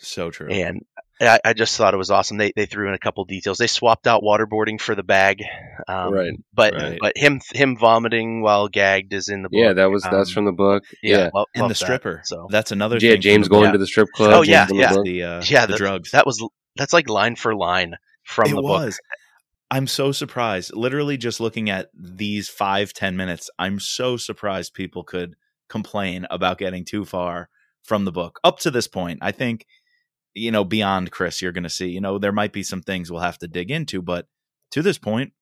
[0.00, 0.48] so true.
[0.48, 0.84] And
[1.22, 2.38] I, I just thought it was awesome.
[2.38, 3.58] They they threw in a couple details.
[3.58, 5.42] They swapped out waterboarding for the bag.
[5.86, 6.98] Um, Right, But right.
[7.00, 9.58] but him him vomiting while gagged is in the book.
[9.58, 10.84] yeah, that was that's Um, from the book.
[11.02, 11.76] yeah, Yeah, lo- and love the that.
[11.76, 12.22] stripper.
[12.24, 12.96] So that's another.
[13.00, 13.72] yeah, thing James going book.
[13.72, 14.32] to the strip club.
[14.32, 14.92] Oh, James yeah, in the yeah.
[15.02, 16.10] the uh, yeah, the that- drugs.
[16.12, 16.42] That was
[16.76, 18.94] that's like line for line from it the book.
[19.70, 20.74] I'm so surprised.
[20.74, 25.36] Literally, just looking at these five ten minutes, I'm so surprised people could
[25.68, 27.48] complain about getting too far
[27.84, 29.20] from the book up to this point.
[29.22, 29.66] I think,
[30.34, 31.88] you know, beyond Chris, you're going to see.
[31.88, 34.26] You know, there might be some things we'll have to dig into, but
[34.72, 35.32] to this point,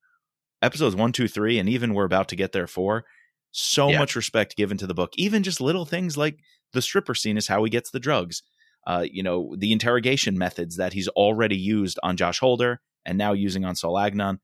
[0.63, 3.05] episodes one, two, three, and even we're about to get there four.
[3.51, 3.99] So Yeah.
[3.99, 5.13] much respect given to the book.
[5.17, 6.39] Even just little things like
[6.75, 8.43] the stripper scene is how he gets the drugs.
[8.87, 13.33] Uh, you know, the interrogation methods that he's already used on Josh Holder and now
[13.33, 14.39] using on Saul Agnon.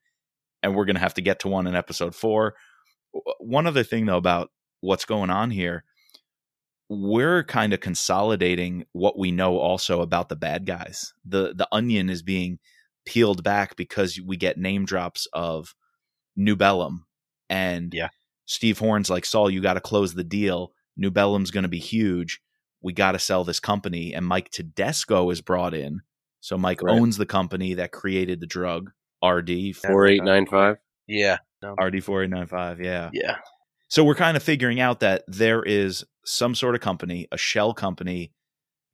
[0.63, 2.55] And we're going to have to get to one in episode four.
[3.39, 4.51] One other thing, though, about
[4.81, 5.85] what's going on here,
[6.89, 11.13] we're kind of consolidating what we know also about the bad guys.
[11.25, 12.59] The the onion is being
[13.05, 15.75] peeled back because we get name drops of
[16.39, 17.01] Nubellum
[17.51, 18.09] and Yeah.
[18.47, 20.73] Steve Horn's like Saul, you got to close the deal.
[21.01, 22.41] Nubellum's going to be huge.
[22.83, 26.01] We got to sell this company, and Mike Tedesco is brought in.
[26.45, 26.93] So Mike Right.
[26.93, 28.91] owns the company that created the drug
[29.25, 30.77] RD Four eight nine five.
[31.07, 31.39] Yeah,
[31.81, 32.83] RD four eight nine five.
[32.83, 33.09] Yeah.
[33.15, 33.37] yeah,
[33.89, 37.73] So we're kind of figuring out that there is some sort of company, a shell
[37.73, 38.31] company,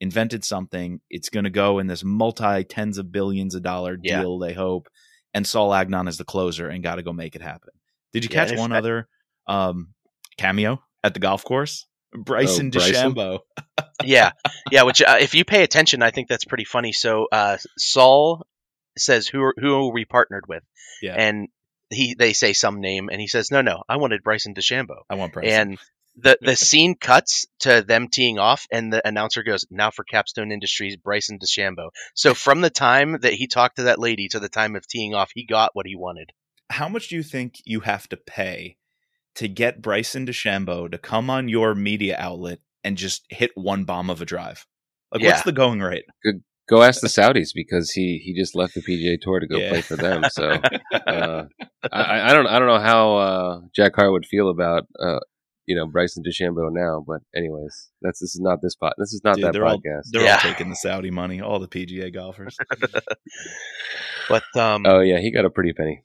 [0.00, 1.00] invented something.
[1.10, 4.20] It's going to go in this multi tens of billions of dollar Yeah.
[4.20, 4.38] deal.
[4.38, 4.88] They hope,
[5.34, 7.70] and Saul Agnon is the closer and got to go make it happen.
[8.12, 9.08] Did you Yeah, catch one other
[9.48, 9.88] um,
[10.38, 11.86] cameo at the golf course?
[12.12, 13.14] Bryson Oh, Bryson?
[13.14, 13.38] DeChambeau.
[14.04, 14.32] yeah,
[14.70, 14.82] yeah.
[14.82, 16.92] Which, uh, if you pay attention, I think that's pretty funny.
[16.92, 18.46] So uh, Saul
[18.98, 20.62] says, "Who are, who are we partnered with?"
[21.02, 21.14] Yeah.
[21.16, 21.48] and
[21.90, 25.14] he they say some name, and he says, "No, no, I wanted Bryson DeChambeau." I
[25.14, 25.52] want Bryson.
[25.70, 25.78] And
[26.16, 30.50] the the scene cuts to them teeing off, and the announcer goes, "Now for Capstone
[30.52, 34.48] Industries, Bryson DeChambeau." So from the time that he talked to that lady to the
[34.48, 36.30] time of teeing off, he got what he wanted.
[36.70, 38.76] How much do you think you have to pay
[39.36, 44.10] to get Bryson DeChambeau to come on your media outlet and just hit one bomb
[44.10, 44.66] of a drive?
[45.12, 45.30] Like, Yeah.
[45.30, 46.04] what's the going rate?
[46.68, 49.70] Go ask the Saudis because he he just left the PGA Tour to go Yeah.
[49.70, 50.22] play for them.
[50.30, 51.44] So uh,
[51.82, 55.18] I- I, I don't I don't know how uh, Jack Carr would feel about uh,
[55.66, 57.02] you know Bryson DeChambeau now.
[57.04, 58.92] But anyways, that's this is not this pot.
[58.98, 60.02] This is not Dude, that they're all podcast.
[60.12, 60.34] they're Yeah.
[60.36, 62.56] all taking the Saudi money, all the PGA golfers.
[64.28, 66.04] But um, oh yeah, he got a pretty penny.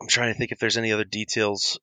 [0.00, 1.80] I'm trying to think if there's any other details.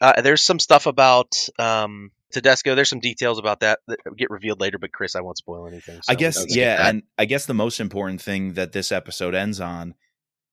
[0.00, 2.74] Uh, there's some stuff about um, Tedesco.
[2.74, 6.00] There's some details about that that get revealed later, but Chris, I won't spoil anything.
[6.08, 9.94] I guess yeah, and I guess the most important thing that this episode ends on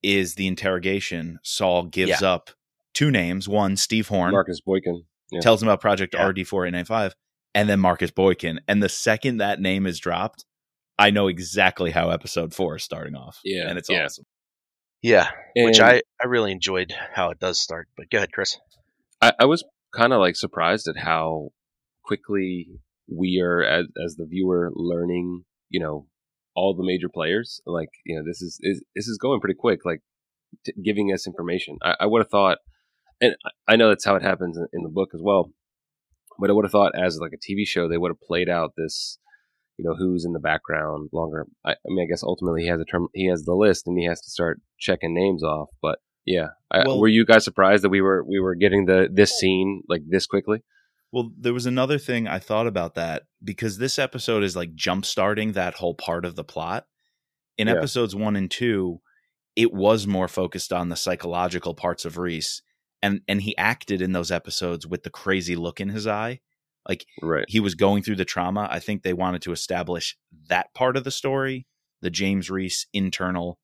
[0.04, 1.40] is the interrogation.
[1.44, 2.50] Saul gives up
[2.94, 3.48] two names.
[3.48, 5.04] One, Steve Horn, Marcus Boykin.
[5.32, 5.40] Yeah.
[5.42, 6.28] tells him about Project Yeah.
[6.30, 7.14] RD4895,
[7.56, 8.60] and then Marcus Boykin.
[8.68, 10.46] And the second that name is dropped,
[11.00, 13.40] I know exactly how episode four is starting off.
[13.44, 14.06] Yeah, And it's yeah.
[14.06, 14.26] awesome.
[15.02, 17.88] yeah, which I I really enjoyed how it does start.
[17.96, 18.58] But go ahead, Chris.
[19.22, 19.64] I, I was
[19.96, 21.50] kind of like surprised at how
[22.04, 22.68] quickly
[23.10, 26.08] we are as as the viewer learning, you know,
[26.56, 27.62] all the major players.
[27.66, 29.86] Like, you know, this is, is this is going pretty quick.
[29.86, 30.02] Like,
[30.66, 31.78] t- giving us information.
[31.82, 32.58] I, I would have thought,
[33.22, 33.36] and
[33.68, 35.52] I- know that's how it happens in, in the book as well.
[36.40, 38.74] But I would have thought, as like a TV show, they would have played out
[38.78, 39.18] this,
[39.78, 41.48] you know, who's in the background longer.
[41.66, 43.98] I, I mean, I guess ultimately he has a term, he has the list, and
[43.98, 45.70] he has to start checking names off.
[45.82, 49.10] But yeah, I, Well- were you guys surprised that we were we were getting the
[49.12, 50.62] this scene like this quickly?
[51.12, 55.06] Well, there was another thing I thought about that because this episode is like jump
[55.06, 56.86] starting that whole part of the plot.
[57.58, 57.76] In Yeah.
[57.76, 59.00] episodes one and two,
[59.56, 62.62] it was more focused on the psychological parts of Reese.
[63.02, 66.42] And and he acted in those episodes with the crazy look in his eye.
[66.88, 67.46] Like Right.
[67.48, 68.68] he was going through the trauma.
[68.70, 70.18] I think they wanted to establish
[70.50, 71.68] that part of the story,
[72.02, 73.60] the James Reese internal.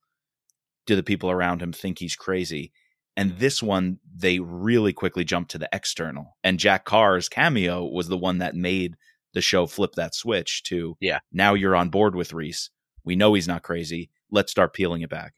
[0.86, 2.72] Do the people around him think he's crazy?
[3.16, 6.36] And this one, they really quickly jumped to the external.
[6.42, 8.96] And Jack Carr's cameo was the one that made
[9.34, 11.20] the show flip that switch to, Yeah.
[11.32, 12.70] now you're on board with Reese.
[13.04, 14.10] We know he's not crazy.
[14.30, 15.34] Let's start peeling it back.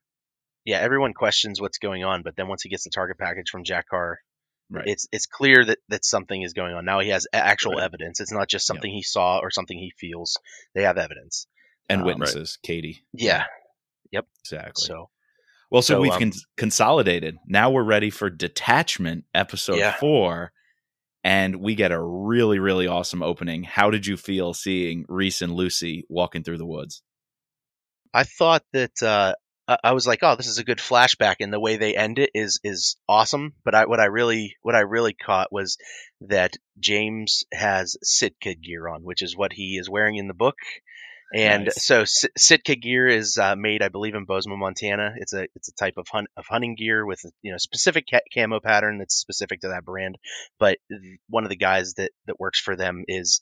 [0.65, 3.65] Yeah, everyone questions what's going on, but then once he gets the target package from
[3.65, 4.19] Jack Carr,
[4.69, 4.87] Right.
[4.89, 6.85] it's it's clear that that something is going on.
[6.85, 7.85] Now he has actual Right.
[7.85, 8.19] evidence.
[8.21, 10.39] It's not just something he saw or something he feels.
[10.75, 11.47] They have evidence.
[11.89, 13.05] and Um, witnesses, Katie.
[13.13, 13.45] Yeah.
[14.11, 14.27] Yep.
[14.41, 14.85] Exactly.
[14.85, 15.09] So
[15.77, 17.37] Well, so, So, we've um, con- consolidated.
[17.47, 19.95] Now we're ready for Detachment, episode Yeah.
[19.97, 20.53] four,
[21.23, 23.63] and we get a really, really awesome opening.
[23.63, 27.03] How did you feel seeing Reese and Lucy walking through the woods?
[28.15, 29.35] I thought that uh,
[29.69, 32.19] I- I was like, oh, this is a good flashback, and the way they end
[32.19, 33.53] it is is awesome.
[33.63, 35.77] But I, what I really what I really caught was
[36.23, 40.57] that James has Sitka gear on, which is what he is wearing in the book.
[41.35, 41.75] And Nice.
[41.77, 45.15] so Sitka gear is uh, made, I believe, in Bozeman, Montana.
[45.17, 48.07] It's a it's a type of hunt of hunting gear with a you know specific
[48.11, 50.19] ca- camo pattern that's specific to that brand.
[50.59, 50.79] But
[51.29, 53.41] one of the guys that that works for them is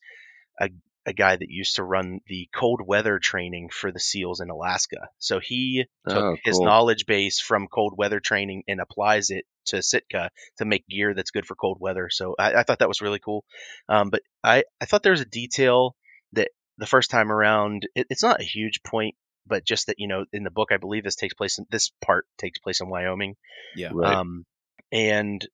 [0.61, 0.70] a
[1.07, 5.09] a guy that used to run the cold weather training for the SEALs in Alaska.
[5.18, 9.83] So he took Oh, his knowledge base from cold weather training and applies it to
[9.83, 12.09] Sitka to make gear that's good for cold weather.
[12.11, 13.44] So I, I thought that was really cool.
[13.88, 15.94] Um, but I, I thought there was a detail
[16.33, 19.15] that the first time around, it, it's not a huge point,
[19.47, 21.91] but just that, you know, in the book, I believe this takes place in this
[22.05, 23.37] part takes place in Wyoming.
[23.77, 23.91] Yeah.
[23.93, 24.15] Right.
[24.15, 24.45] Um,
[24.93, 25.47] and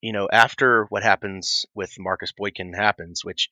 [0.00, 3.50] you know, after what happens with Marcus Boykin happens, which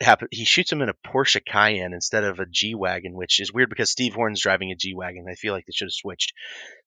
[0.00, 3.52] happen, he shoots him in a Porsche Cayenne instead of a G wagon, which is
[3.52, 5.26] weird because Steve Horn's driving a G wagon.
[5.28, 6.32] I feel like they should have switched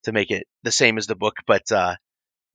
[0.03, 1.95] to make it the same as the book, but uh,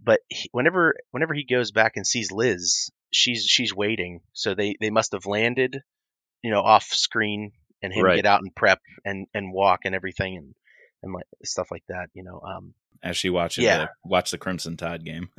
[0.02, 4.20] but he, whenever whenever he goes back and sees Liz, she's she's waiting.
[4.32, 5.82] So they they must have landed,
[6.44, 7.52] you know, off screen
[7.82, 8.16] and him Right.
[8.16, 10.54] get out and prep and and walk and everything and
[11.02, 12.08] and like stuff like that.
[12.14, 13.78] You know, um, As she watches Yeah.
[13.78, 15.28] the, watch the Crimson Tide game.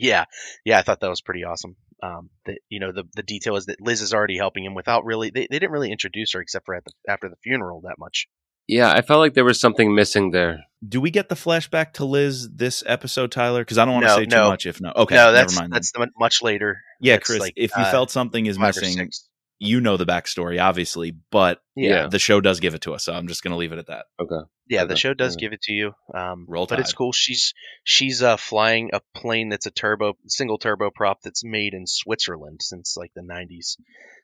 [0.00, 0.26] Yeah,
[0.64, 1.74] yeah, I thought that was pretty awesome.
[2.04, 5.04] Um, that you know the the detail is that Liz is already helping him without
[5.04, 7.96] really they, they didn't really introduce her except for at the after the funeral that
[7.98, 8.28] much.
[8.68, 10.60] Yeah, I felt like there was something missing there.
[10.88, 13.62] Do we get the flashback to Liz this episode, Tyler?
[13.62, 14.50] Because I don't want to No, say too no.
[14.50, 14.66] much.
[14.66, 15.72] If no, okay, no, that's never mind.
[15.72, 16.80] that's the, much later.
[17.00, 17.40] yeah, that's Chris.
[17.40, 19.27] like, if you uh, felt something is Five or missing, six.
[19.58, 22.06] You know the backstory, obviously, but Yeah.
[22.06, 23.04] the show does give it to us.
[23.04, 24.06] So I'm just going to leave it at that.
[24.20, 24.46] Okay.
[24.68, 25.40] Yeah, the show does yeah.
[25.40, 25.92] give it to you.
[26.14, 27.12] Um, Roll but it's cool.
[27.12, 31.86] She's she's uh, flying a plane that's a turbo single turbo prop that's made in
[31.86, 33.76] Switzerland since like the 90s.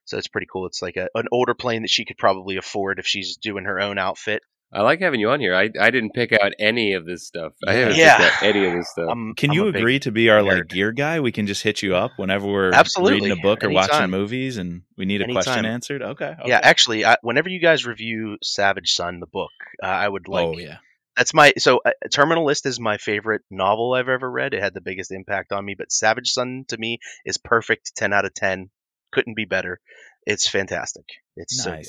[0.05, 0.67] So it's pretty cool.
[0.67, 3.81] It's like a, an older plane that she could probably afford if she's doing her
[3.81, 4.43] own outfit.
[4.75, 5.55] I like having you on here.
[5.55, 7.53] I I didn't pick out any of this stuff.
[7.67, 8.17] I haven't Yeah.
[8.17, 9.09] picked out any of this stuff.
[9.11, 11.21] Um, Can I'm you agree to be our like gear guy?
[11.21, 13.21] We can just hit you up whenever we're Absolutely.
[13.21, 16.03] reading a book or watching movies, and we need a question answered.
[16.03, 16.35] Okay.
[16.41, 16.43] okay.
[16.47, 20.47] Yeah, actually, I, whenever you guys review Savage Son, the book, uh, I would like.
[20.47, 20.79] oh yeah.
[21.17, 24.53] That's my so uh, Terminal List is my favorite novel I've ever read.
[24.53, 27.93] It had the biggest impact on me, but Savage Son to me is perfect.
[27.95, 28.71] Ten out of ten,
[29.13, 29.79] couldn't be better.
[30.27, 31.05] It's fantastic.
[31.37, 31.87] It's so good.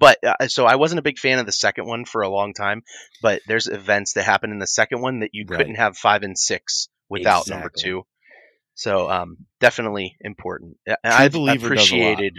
[0.00, 2.54] But uh, so I wasn't a big fan of the second one for a long
[2.54, 2.82] time.
[3.22, 5.58] But there's events that happen in the second one that you Right.
[5.58, 8.02] couldn't have five and six without number two.
[8.74, 10.78] So um, definitely important.
[10.88, 12.00] True I've Believer does a lot.
[12.12, 12.34] appreciated.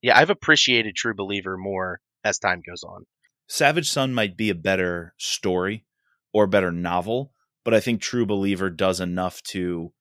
[0.00, 3.04] Yeah, I've appreciated True Believer more as time goes on.
[3.46, 5.84] Savage Son might be a better story
[6.32, 9.92] or better novel, but I think True Believer does enough to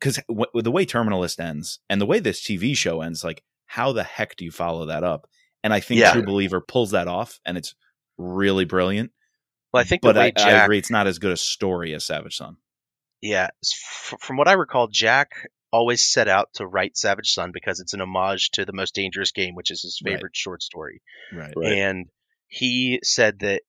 [0.00, 3.44] because w- the way Terminal List ends and the way this TV show ends, like
[3.66, 5.28] how the heck do you follow that up?
[5.62, 6.12] And I think Yeah.
[6.12, 7.74] True Believer pulls that off, and it's
[8.18, 9.12] really brilliant.
[9.72, 11.36] Well, I think but the way I, Jack, I agree, it's not as good a
[11.36, 12.56] story as Savage Son.
[13.22, 13.48] yeah,
[14.18, 18.00] from what I recall, Jack always set out to write Savage Son because it's an
[18.00, 20.14] homage to the Most Dangerous Game, which is his Right.
[20.14, 21.02] favorite short story.
[21.32, 21.52] Right.
[21.56, 21.72] Right.
[21.72, 22.06] And
[22.48, 23.62] he said that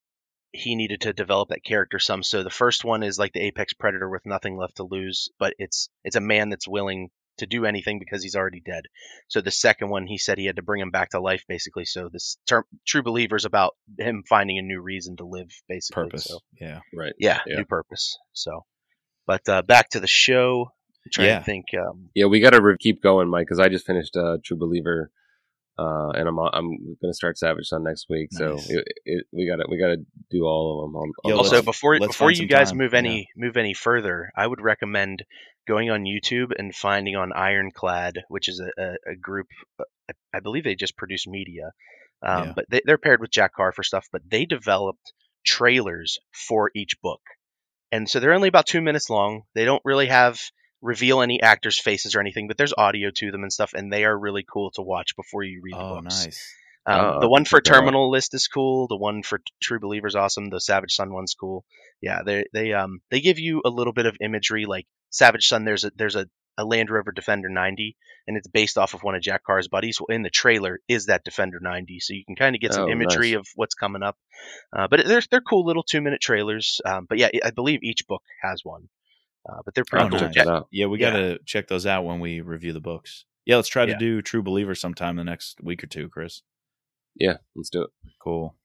[0.51, 2.23] he needed to develop that character some.
[2.23, 5.53] So the first one is like the apex predator with nothing left to lose, but
[5.59, 7.09] it's it's a man that's willing
[7.41, 8.85] to do anything because he's already dead.
[9.27, 11.85] So the second one, he said he had to bring him back to life, basically.
[11.85, 16.05] So this term, True Believer is about him finding a new reason to live, basically.
[16.05, 16.23] Purpose.
[16.25, 16.79] So Yeah.
[16.97, 17.13] right.
[17.19, 17.57] yeah, Yeah.
[17.57, 18.17] new purpose.
[18.33, 18.65] So,
[19.27, 20.71] but uh, back to the show.
[21.05, 21.39] I'm trying Yeah.
[21.39, 21.65] to think.
[21.77, 24.57] Um, Yeah, we got to re- keep going, Mike, because I just finished uh, True
[24.57, 25.11] Believer,
[25.77, 28.29] uh, and I'm I'm going to start Savage Son next week.
[28.31, 29.97] So it, it, we got to we got to
[30.29, 30.95] do all of them.
[30.95, 32.77] On, on Yo, also, let's- before let's before you guys time.
[32.79, 32.99] move Yeah.
[32.99, 35.23] any move any further, I would recommend
[35.67, 39.47] going on YouTube and finding on Ironclad, which is a, a, a group.
[39.79, 41.71] uh, I, I believe they just produce media,
[42.21, 42.53] um, Yeah.
[42.55, 44.07] but they, they're paired with Jack Carr for stuff.
[44.11, 45.13] But they developed
[45.45, 47.21] trailers for each book,
[47.91, 49.43] and so they're only about two minutes long.
[49.55, 50.39] They don't really have
[50.81, 54.05] reveal any actors' faces or anything, but there's audio to them and stuff, and they
[54.05, 56.25] are really cool to watch before you read the Oh, books.
[56.25, 56.53] nice.
[56.87, 57.75] Um, Oh, the one for check that out.
[57.75, 58.87] Terminal List is cool.
[58.87, 60.49] The one for True Believers awesome.
[60.49, 61.63] The Savage Son one's cool.
[62.01, 64.65] Yeah, they they um they give you a little bit of imagery.
[64.65, 66.25] Like Savage Son, there's a there's a,
[66.57, 67.95] a Land Rover Defender 90,
[68.27, 69.99] and it's based off of one of Jack Carr's buddies.
[70.01, 72.85] Well, in the trailer is that Defender 90, so you can kind of get some
[72.85, 73.39] Oh, imagery nice.
[73.41, 74.17] of what's coming up.
[74.75, 76.81] Uh, but they're they're cool little two minute trailers.
[76.83, 78.89] Um, but yeah, I believe each book has one.
[79.49, 80.19] Uh, but they're pretty Oh, cool.
[80.19, 80.35] check nice.
[80.35, 80.67] Jack- that out.
[80.71, 83.25] Yeah, we got to check those out when we review the books.
[83.45, 83.97] Yeah, let's try to Yeah.
[83.97, 86.43] do True Believer sometime the next week or two, Chris.
[87.15, 87.89] Yeah, let's do it.
[88.21, 88.55] Cool.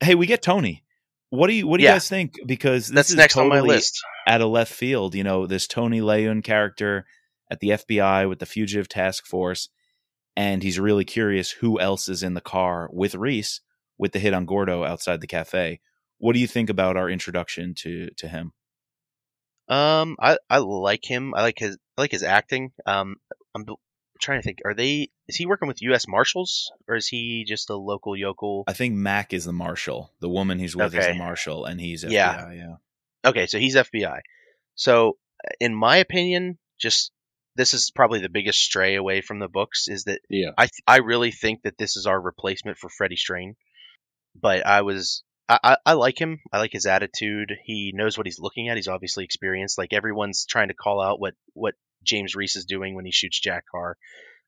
[0.00, 0.84] Hey, we get Tony.
[1.30, 2.34] What do you What do you guys think?
[2.44, 4.00] Because this That's is next on my list.
[4.26, 7.06] Out of left field, you know, this Tony Layun character
[7.50, 9.68] at the FBI with the Fugitive Task Force,
[10.36, 13.60] and he's really curious who else is in the car with Reese
[13.98, 15.80] with the hit on Gordo outside the cafe.
[16.18, 18.52] What do you think about our introduction to to him?
[19.70, 21.32] Um, I I like him.
[21.34, 22.72] I like his I like his acting.
[22.86, 23.16] Um,
[23.54, 23.64] I'm
[24.20, 24.58] trying to think.
[24.64, 25.10] Are they?
[25.28, 26.06] Is he working with U.S.
[26.08, 28.64] Marshals or is he just a local yokel?
[28.66, 30.12] I think Mac is the marshal.
[30.20, 31.12] The woman he's with is Okay.
[31.12, 32.10] the marshal, and he's FBI.
[32.12, 32.52] Yeah.
[32.52, 32.74] yeah.
[33.24, 34.20] Okay, so he's FBI.
[34.74, 35.18] So,
[35.60, 37.12] in my opinion, just
[37.56, 40.98] this is probably the biggest stray away from the books is that Yeah, I I
[40.98, 43.54] really think that this is our replacement for Freddie Strain.
[44.40, 45.22] But I was
[45.62, 46.40] I, I, like him.
[46.52, 47.52] I like his attitude.
[47.64, 48.76] He knows what he's looking at.
[48.76, 49.78] He's obviously experienced.
[49.78, 53.40] Like everyone's trying to call out what what James Reese is doing when he shoots
[53.40, 53.96] Jack Carr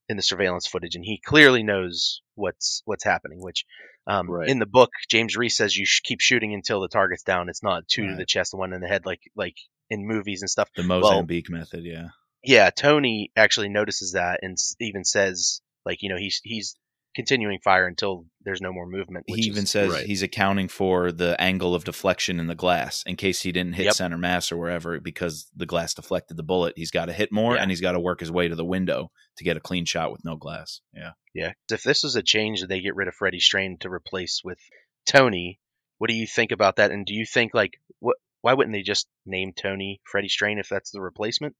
[0.08, 3.38] in the surveillance footage, and he clearly knows what's what's happening.
[3.40, 3.64] Which
[4.06, 4.48] um, Right.
[4.48, 7.48] in the book, James Reese says you sh- keep shooting until the target's down.
[7.48, 9.56] It's not two to the chest one in the head like like
[9.90, 10.68] in movies and stuff.
[10.76, 12.08] The Well- Mozambique method, yeah.
[12.44, 16.74] Yeah, Tony actually notices that and even says like you know he's he's
[17.14, 19.25] continuing fire until there's no more movement.
[19.29, 20.07] Which He even is, says right.
[20.07, 23.85] he's accounting for the angle of deflection in the glass in case he didn't hit
[23.87, 23.94] Yep.
[23.94, 26.75] center mass or wherever because the glass deflected the bullet.
[26.77, 27.62] He's got to hit more Yeah.
[27.62, 30.11] and he's got to work his way to the window to get a clean shot
[30.12, 30.81] with no glass.
[30.94, 31.12] Yeah.
[31.35, 31.53] yeah.
[31.70, 34.59] If this is a change that they get rid of Freddie Strain to replace with
[35.07, 35.59] Tony,
[35.98, 36.90] what do you think about that?
[36.90, 38.16] And do you think like what?
[38.40, 41.55] Why wouldn't they just name Tony Freddie Strain if that's the replacement?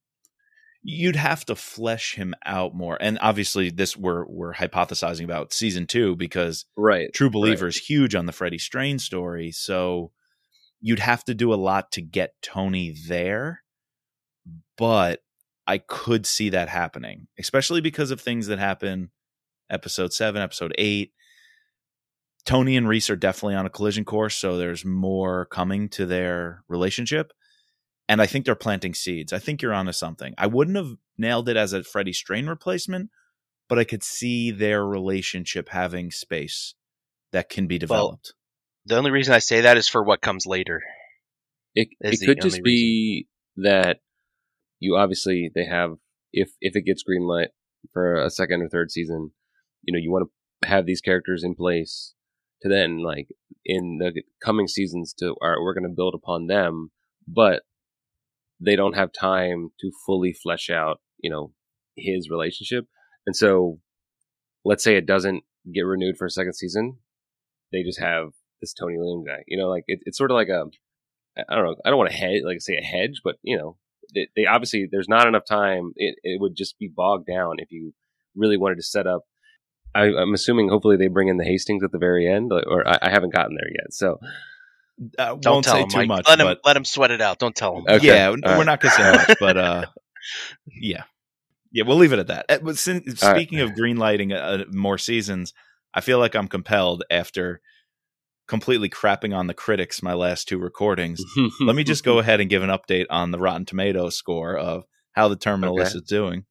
[0.83, 2.99] You'd have to flesh him out more.
[3.01, 7.13] And obviously this we're we're hypothesizing about season 2 because right.
[7.13, 10.11] True Believer is huge on the Freddie Strain story, so
[10.81, 13.63] you'd have to do a lot to get Tony there.
[14.77, 15.23] But
[15.67, 19.11] I could see that happening, especially because of things that happen
[19.71, 21.13] episode 7, episode 8.
[22.45, 26.65] Tony and Reese are definitely on a collision course, so there's more coming to their
[26.69, 27.33] relationship.
[28.13, 29.33] And I think they're planting seeds.
[29.33, 30.35] I think you're onto something.
[30.37, 33.09] I wouldn't have nailed it as a Freddie Strain replacement,
[33.71, 36.75] but I could see their relationship having space
[37.31, 38.35] that can be developed.
[38.35, 40.83] Well, the only reason I say that is for what comes later.
[41.75, 44.01] It, it could just be that
[44.79, 45.93] you obviously they have
[46.35, 47.47] if if it gets greenlit
[47.95, 49.31] for a second or third season,
[49.85, 50.29] you know you want
[50.61, 52.13] to have these characters in place
[52.61, 53.29] to then like
[53.65, 56.91] in the coming seasons to all right, we're going to build upon them,
[57.27, 57.63] but
[58.65, 61.53] they don't have time to fully flesh out you know
[61.97, 62.87] his relationship,
[63.27, 63.79] and so
[64.65, 66.99] let's say it doesn't get renewed for a second season,
[67.73, 68.29] they just have
[68.61, 69.43] this Tony Layun guy.
[69.47, 70.65] You know, like it, it's sort of like a
[71.37, 71.77] I don't know.
[71.85, 73.77] I don't want to hedge, like say a hedge, but you know,
[74.15, 75.93] they, they obviously there's not enough time.
[75.97, 77.95] It, it would just be bogged down if you
[78.37, 79.23] really wanted to set up.
[79.95, 82.99] I, am assuming hopefully they bring in the Hastings at the very end, or I,
[83.03, 83.93] I haven't gotten there yet.
[83.93, 84.19] So
[85.19, 86.09] uh, don't tell him, too Mike.
[86.09, 86.29] much.
[86.29, 87.39] Let him let him sweat it out.
[87.39, 87.85] Don't tell him.
[87.89, 88.07] Okay.
[88.07, 88.67] Yeah, we're right.
[88.67, 89.87] not gonna say much, but uh,
[90.67, 91.05] yeah,
[91.73, 92.47] yeah, we'll leave it at that.
[92.49, 93.71] Uh, but since, speaking right.
[93.71, 95.53] of greenlighting uh, more seasons,
[95.95, 97.61] I feel like I'm compelled after
[98.49, 101.23] completely crapping on the critics my last two recordings.
[101.61, 104.85] Let me just go ahead and give an update on the Rotten Tomatoes score of
[105.13, 106.03] how the Terminal List okay.
[106.03, 106.45] is doing.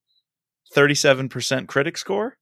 [0.76, 2.38] 37% critic score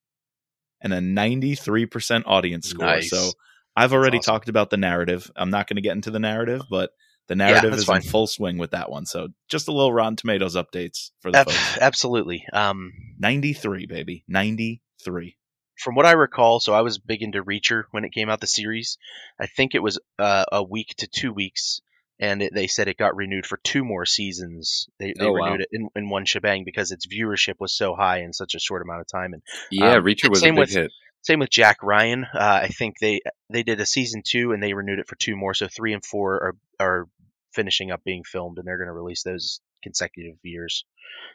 [0.82, 2.86] and a 93% audience score.
[2.86, 3.10] Nice.
[3.10, 3.32] So
[3.80, 4.34] I've already awesome.
[4.34, 5.32] talked about the narrative.
[5.36, 6.92] I'm not going to get into the narrative, but
[7.28, 7.98] the narrative yeah, is fine.
[7.98, 9.06] in full swing with that one.
[9.06, 11.78] So just a little Rotten Tomatoes updates for the Ab- folks.
[11.80, 12.44] Absolutely.
[12.52, 14.24] Um, 93, baby.
[14.28, 15.38] 93
[15.80, 18.48] from what I recall, so I was big into Reacher when it came out the
[18.48, 18.98] series.
[19.40, 21.82] I think it was uh, a week to two weeks,
[22.20, 24.88] and it, they said it got renewed for two more seasons.
[25.00, 25.64] They, they oh, renewed wow.
[25.64, 28.82] it in, in one shebang because its viewership was so high in such a short
[28.82, 29.34] amount of time.
[29.34, 30.92] And yeah, um, Reacher was a big with, hit.
[31.22, 32.26] Same with Jack Ryan.
[32.34, 35.36] Uh, I think they they did a season two and they renewed it for two
[35.36, 35.54] more.
[35.54, 37.08] So three and four are are
[37.54, 40.86] finishing up being filmed, and they're going to release those consecutive years.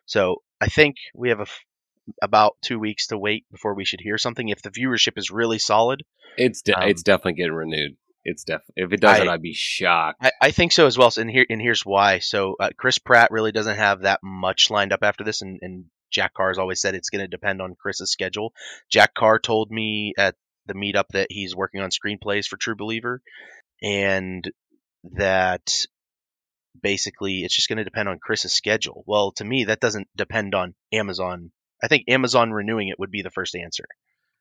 [0.06, 1.46] So I think we have a
[2.22, 4.48] about two weeks to wait before we should hear something.
[4.48, 6.02] If the viewership is really solid,
[6.36, 7.96] it's de- um, it's definitely getting renewed.
[8.24, 10.18] It's definitely if it doesn't, I, would be shocked.
[10.22, 11.12] I, I, think so as well.
[11.16, 12.20] And here and here's why.
[12.20, 15.84] So uh, Chris Pratt really doesn't have that much lined up after this, and, and
[16.14, 18.52] Jack Carr has always said it's going to depend on Chris's schedule.
[18.90, 20.36] Jack Carr told me at
[20.66, 23.20] the meetup that he's working on screenplays for True Believer,
[23.82, 24.50] and
[25.12, 25.84] that
[26.80, 29.04] basically it's just going to depend on Chris's schedule.
[29.06, 31.50] Well, to me, that doesn't depend on Amazon
[31.84, 33.84] I think Amazon renewing it would be the first answer.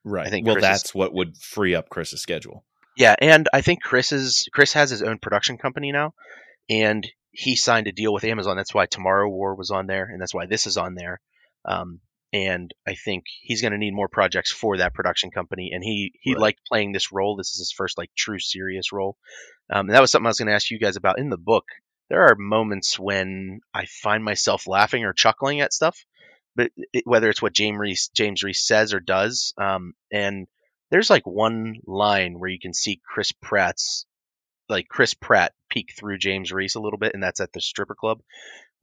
[0.02, 0.26] Right.
[0.26, 2.64] I think well, Chris that's is, what would free up Chris's schedule.
[2.96, 6.14] Yeah, and I think Chris is Chris has his own production company now,
[6.70, 8.56] and he signed a deal with Amazon.
[8.56, 11.20] That's why Tomorrow War was on there, and that's why this is on there.
[11.64, 12.00] Um,
[12.32, 15.70] and I think he's going to need more projects for that production company.
[15.72, 16.40] And he he right.
[16.40, 17.36] liked playing this role.
[17.36, 19.16] This is his first like true serious role.
[19.72, 21.38] Um, and that was something I was going to ask you guys about in the
[21.38, 21.64] book.
[22.10, 25.96] There are moments when I find myself laughing or chuckling at stuff
[26.56, 29.52] but it, whether it's what James Reese, James Reese says or does.
[29.58, 30.46] Um, and
[30.90, 34.06] there's like one line where you can see Chris Pratt's
[34.68, 37.94] like Chris Pratt peek through James Reese a little bit, and that's at the stripper
[37.94, 38.20] club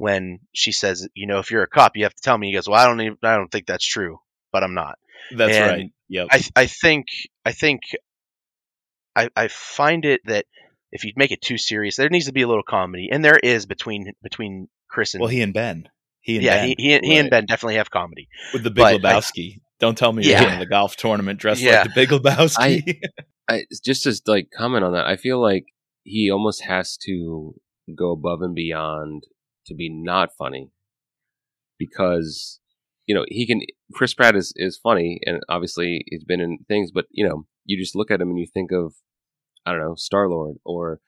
[0.01, 2.55] when she says, "You know, if you're a cop, you have to tell me." He
[2.55, 4.17] goes, "Well, I don't even, I don't think that's true,
[4.51, 4.97] but I'm not."
[5.29, 5.91] That's and right.
[6.09, 6.27] Yep.
[6.31, 7.05] I I think
[7.45, 7.81] I think
[9.15, 10.45] I I find it that
[10.91, 13.37] if you make it too serious, there needs to be a little comedy, and there
[13.37, 15.87] is between between Chris and well, he and Ben.
[16.19, 17.05] He and yeah, ben, he, he, right.
[17.05, 19.57] he, and Ben definitely have comedy with the Big but Lebowski.
[19.57, 20.41] I, Don't tell me yeah.
[20.41, 21.81] you're in the golf tournament dressed yeah.
[21.81, 22.57] like the Big Lebowski.
[22.57, 22.99] I,
[23.55, 25.65] I, just to like comment on that, I feel like
[26.03, 27.53] he almost has to
[27.95, 29.25] go above and beyond
[29.68, 30.72] to be not funny
[31.78, 32.59] because
[33.05, 33.62] you know he can.
[33.93, 37.82] Chris Pratt is is funny, and obviously he's been in things, but you know you
[37.82, 38.93] just look at him and you think of
[39.66, 40.99] I don't know Star Lord or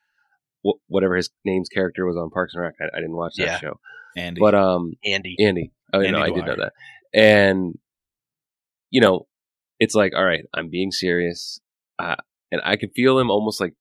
[0.66, 2.74] wh- whatever his name's character was on Parks and Rec.
[2.80, 3.58] I, I didn't watch that yeah.
[3.58, 3.80] show
[4.16, 4.40] Andy.
[4.40, 5.36] But um, Andy.
[5.38, 5.72] Andy.
[5.92, 6.72] Oh, Andy no, I did know that.
[7.12, 7.78] And
[8.90, 9.26] you know,
[9.80, 11.60] it's like, all right, I'm being serious,
[11.98, 12.16] uh,
[12.52, 13.74] and I can feel him almost like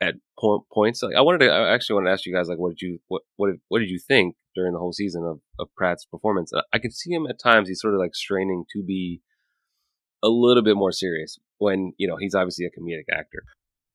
[0.00, 1.02] at point, points.
[1.02, 2.98] Like I wanted to, I actually wanted to ask you guys, like, what did you,
[3.08, 6.52] what, what, what did you think during the whole season of, of Pratt's performance?
[6.72, 7.68] I could see him at times.
[7.68, 9.20] He's sort of like straining to be
[10.22, 13.42] a little bit more serious when you know he's obviously a comedic actor.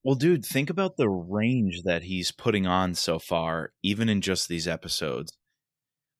[0.04, 4.48] Well, dude, think about the range that he's putting on so far, even in just
[4.48, 5.34] these episodes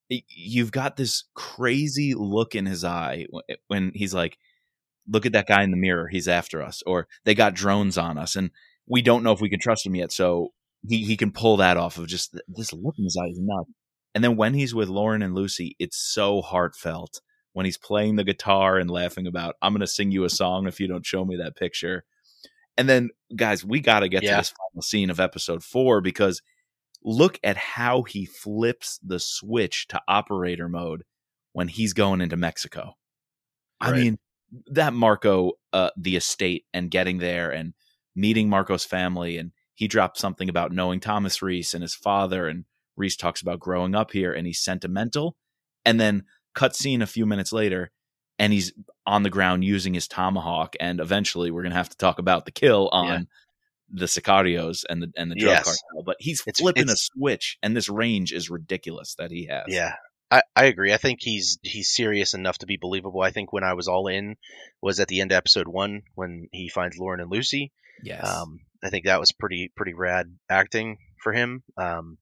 [0.10, 4.38] you've got this crazy look in his eye eh, when he's like,
[5.08, 6.08] look at that guy in the mirror.
[6.08, 6.84] He's after us.
[6.86, 8.52] Or they got drones on us and
[8.88, 10.12] we don't know if we can trust him yet.
[10.12, 10.50] So
[10.88, 13.38] he, he can pull that off of just this look in his eyes.
[13.40, 13.70] Nuts.
[14.14, 17.22] And then when he's with Lauren and Lucy, it's so heartfelt
[17.54, 20.68] when he's playing the guitar and laughing about, I'm going to sing you a song
[20.68, 22.06] if you don't show me that picture.
[22.78, 24.32] And then, guys, we got to get Yeah.
[24.32, 26.42] to this final scene of episode four because
[27.04, 31.04] look at how he flips the switch to operator mode
[31.54, 32.96] when he's going into Mexico.
[33.80, 34.18] I mean,
[34.68, 37.74] that Marco, uh, the estate, and getting there and
[38.16, 42.66] meeting Marco's family, and he dropped something about knowing Thomas Reese and his father, and
[42.96, 45.36] Reese talks about growing up here, and he's sentimental,
[45.86, 47.92] and then cut scene a few minutes later,
[48.40, 48.72] and he's
[49.06, 52.52] on the ground using his tomahawk, and eventually we're gonna have to talk about the
[52.52, 53.20] kill on Yeah.
[53.90, 55.64] the Sicarios and the and the drug Yes.
[55.66, 59.66] cartel, but he's It's- flipping a switch, and this range is ridiculous that he has.
[59.68, 59.96] Yeah.
[60.32, 60.92] I, I agree.
[60.92, 63.22] I think he's he's serious enough to be believable.
[63.22, 64.38] I think when I was all in
[64.82, 67.72] was at the end of episode one when he finds Lauren and Lucy.
[68.04, 68.28] Yes.
[68.28, 71.64] Um, I think that was pretty pretty rad acting for him.
[71.78, 72.18] Um,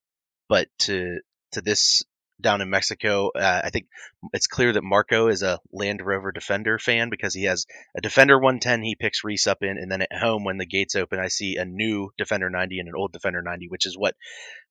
[0.47, 1.19] but to
[1.51, 2.03] to this
[2.41, 3.87] down in Mexico, uh, I think
[4.33, 7.65] it's clear that Marco is a Land Rover Defender fan because he has
[7.95, 10.95] a Defender 110 he picks Reese up in, and then at home when the gates
[10.95, 14.15] open, I see a new Defender 90 and an old Defender 90, which is what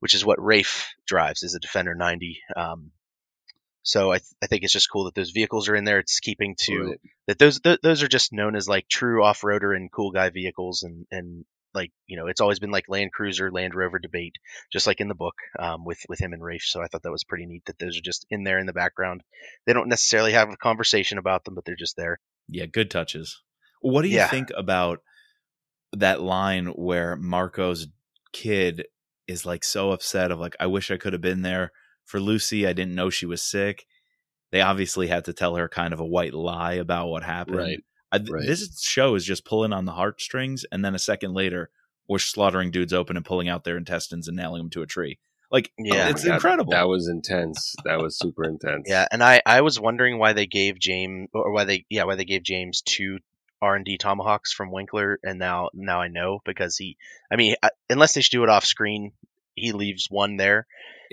[0.00, 2.40] which is what Raife drives is a Defender 90.
[2.56, 2.90] Um,
[3.82, 5.98] so I, th- I think it's just cool that those vehicles are in there.
[5.98, 7.00] It's keeping to Right.
[7.28, 10.82] that those th- those are just known as like true off-roader and cool guy vehicles
[10.82, 14.36] and and like you know it's always been like land cruiser land rover debate
[14.70, 17.10] just like in the book um, with with him and raife so i thought that
[17.10, 19.22] was pretty neat that those are just in there in the background
[19.66, 23.40] they don't necessarily have a conversation about them but they're just there Yeah, good touches.
[23.80, 24.28] What do you Yeah.
[24.28, 25.00] think about
[25.94, 27.86] that line where Marco's
[28.32, 28.86] kid
[29.26, 31.72] is like so upset of like, I wish I could have been there
[32.04, 32.66] for Lucy.
[32.66, 33.86] I didn't know she was sick.
[34.50, 37.56] They obviously had to tell her kind of a white lie about what happened.
[37.56, 37.84] Right.
[38.10, 38.46] I, th- right.
[38.46, 41.70] This show is just pulling on the heartstrings, and then a second later,
[42.08, 45.18] we're slaughtering dudes open and pulling out their intestines and nailing them to a tree.
[45.50, 46.06] Like, Yeah.
[46.08, 46.70] Oh it's Oh my God, incredible.
[46.72, 47.74] That was intense.
[47.84, 48.86] That was super intense.
[48.88, 52.16] yeah and i i was wondering why they gave james or why they yeah why
[52.16, 53.18] they gave james two
[53.60, 56.96] r&d tomahawks from winkler and now now i know because he
[57.30, 59.12] i mean I, unless they should do it off screen
[59.54, 60.66] he leaves one there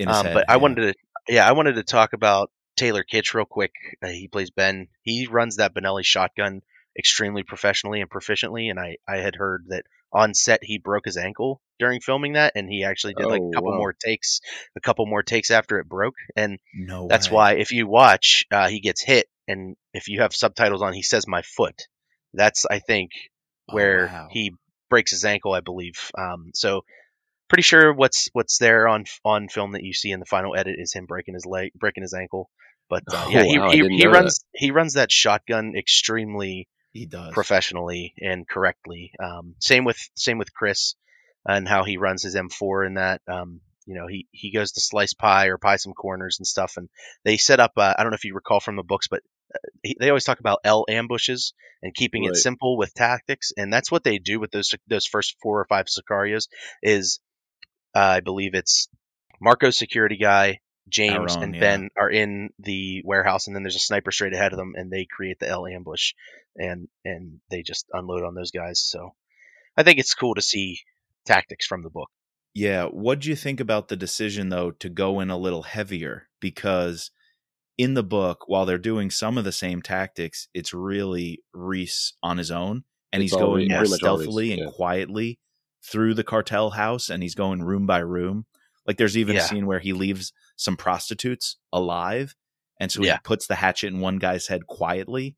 [0.06, 0.62] Um, head, but I yeah.
[0.62, 0.94] wanted to,
[1.34, 3.72] yeah, I wanted to talk about Taylor Kitsch real quick.
[4.02, 4.88] Uh, he plays Ben.
[5.04, 6.62] He runs that Benelli shotgun
[6.98, 8.70] extremely professionally and proficiently.
[8.70, 12.54] And I, I had heard that on set he broke his ankle during filming that,
[12.56, 13.78] and he actually did like Oh, a couple wow.
[13.78, 14.40] more takes,
[14.76, 16.16] a couple more takes after it broke.
[16.36, 17.36] And No that's way.
[17.36, 21.04] why if you watch, uh, he gets hit, and if you have subtitles on, he
[21.04, 21.88] says "my foot."
[22.34, 23.12] That's I think
[23.70, 24.28] Oh, where wow.
[24.32, 24.54] he
[24.90, 26.10] breaks his ankle, I believe.
[26.18, 26.82] Um, so
[27.50, 30.76] pretty sure what's what's there on on film that you see in the final edit
[30.78, 32.50] is him breaking his leg, breaking his ankle.
[32.90, 35.74] But uh, Oh, yeah, he, wow, I he, he know runs he runs that shotgun
[35.78, 37.34] extremely he does.
[37.34, 39.12] professionally and correctly.
[39.22, 40.96] Um, same with same with Chris
[41.48, 43.22] and how he runs his M4 in that.
[43.28, 46.74] Um, you know, he he goes to slice pie or pie some corners and stuff,
[46.78, 46.90] and
[47.24, 47.74] they set up.
[47.78, 49.22] Uh, I don't know if you recall from the books, but
[49.54, 52.32] uh, he, they always talk about L ambushes and keeping Right.
[52.32, 55.66] it simple with tactics, and that's what they do with those those first four or
[55.66, 56.48] five Sicarios.
[56.84, 57.20] Is
[57.96, 58.88] uh, I believe it's
[59.42, 61.60] Marco's security guy, James, Aaron, and yeah.
[61.62, 64.92] Ben are in the warehouse, and then there's a sniper straight ahead of them, and
[64.92, 66.14] they create the L ambush,
[66.56, 68.80] and and they just unload on those guys.
[68.80, 69.14] So
[69.78, 70.80] I think it's cool to see
[71.26, 72.10] tactics from the book.
[72.56, 72.86] Yeah.
[72.86, 76.28] what do you think about the decision, though, to go in a little heavier?
[76.42, 77.12] Because
[77.78, 82.38] in the book, while they're doing some of the same tactics, it's really Reese on
[82.38, 82.84] his own.
[83.14, 84.72] And It's he's going Reese- more pretty much all stealthily and yeah.
[84.76, 85.40] quietly
[85.84, 88.46] through the cartel house, and he's going room by room.
[88.86, 92.36] Like there's even a scene where he leaves some prostitutes alive.
[92.80, 95.36] And so he puts the hatchet in one guy's head quietly.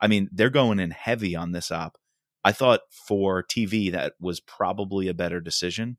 [0.00, 1.98] I mean, they're going in heavy on this op.
[2.44, 5.96] I thought for TV that was probably a better decision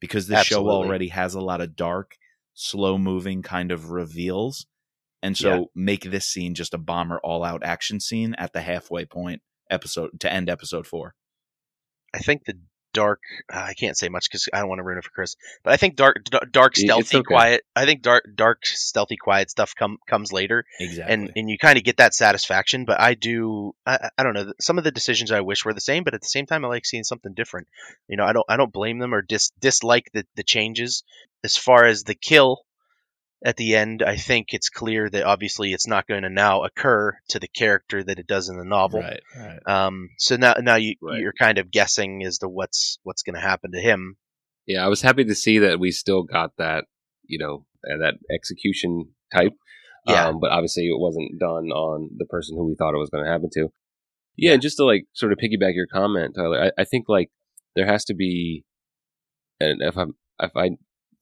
[0.00, 2.16] because this show already has a lot of dark,
[2.52, 4.66] slow moving kind of reveals.
[5.22, 5.64] And so Yeah.
[5.74, 9.40] make this scene just a bomber all out action scene at the halfway point
[9.70, 11.14] episode to end episode four.
[12.12, 12.58] I think the
[12.94, 13.20] dark.
[13.52, 15.36] Uh, I can't say much because I don't want to ruin it for Chris.
[15.62, 17.24] But I think dark, d- dark, stealthy, okay.
[17.24, 17.62] quiet.
[17.76, 20.64] I think dark, dark, stealthy, quiet stuff come comes later.
[20.80, 21.12] Exactly.
[21.12, 22.86] and and you kind of get that satisfaction.
[22.86, 24.52] But I do, I, I- I don't know.
[24.60, 26.68] Some of the decisions I wish were the same, but at the same time, I
[26.68, 27.68] like seeing something different.
[28.08, 31.02] You know, I don't I don't blame them or dis, dislike the the changes.
[31.42, 32.64] As far as the kill
[33.44, 37.16] at the end, I think it's clear that obviously it's not going to now occur
[37.28, 39.00] to the character that it does in the novel.
[39.00, 39.60] right, right.
[39.66, 41.20] Um, so now now you Right.
[41.20, 44.16] you're kind of guessing as to what's what's going to happen to him.
[44.66, 46.86] Yeah, I was happy to see that we still got that,
[47.26, 49.52] you know, uh, that execution type.
[50.06, 50.28] Yeah.
[50.28, 53.24] Um, but obviously it wasn't done on the person who we thought it was going
[53.24, 53.68] to happen to.
[54.36, 57.30] Yeah, and just to like sort of piggyback your comment, Tyler, I, I think like
[57.76, 58.64] there has to be,
[59.60, 60.70] and if I'm, if I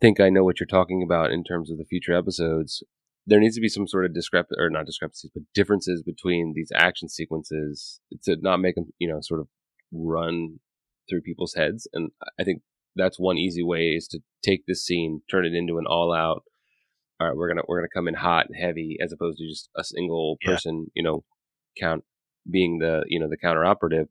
[0.02, 2.82] think I know what you're talking about in terms of the future episodes,
[3.26, 6.70] there needs to be some sort of discrep or not discrepancies, but differences between these
[6.74, 9.46] action sequences to not make them, you know, sort of
[9.92, 10.58] run
[11.08, 12.62] through people's heads, and I think
[12.96, 16.42] that's one easy way is to take this scene, turn it into an all out.
[17.20, 19.70] All right, we're gonna we're gonna come in hot and heavy, as opposed to just
[19.76, 20.50] a single Yeah.
[20.52, 21.24] person, you know,
[21.80, 22.04] count
[22.50, 24.08] being the you know the counter operative.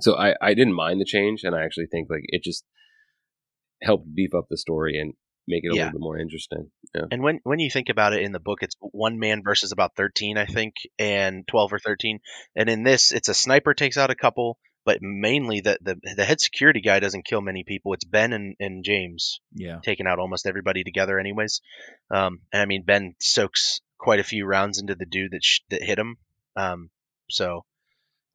[0.00, 2.64] So I I didn't mind the change, and I actually think like it just
[3.82, 5.14] helped beef up the story and
[5.46, 5.84] make it a Yeah.
[5.86, 6.70] little bit more interesting.
[6.94, 7.02] Yeah.
[7.10, 9.94] And when when you think about it in the book, it's one man versus about
[9.96, 12.20] thirteen, I think, and twelve or thirteen.
[12.56, 16.24] And in this, it's a sniper takes out a couple, but mainly the the, the
[16.24, 17.94] head security guy doesn't kill many people.
[17.94, 19.78] It's Ben and, and James Yeah.
[19.82, 21.60] taking out almost everybody together, anyways.
[22.10, 25.60] Um, and I mean, Ben soaks quite a few rounds into the dude that sh-
[25.70, 26.16] that hit him.
[26.56, 26.90] Um,
[27.30, 27.64] so,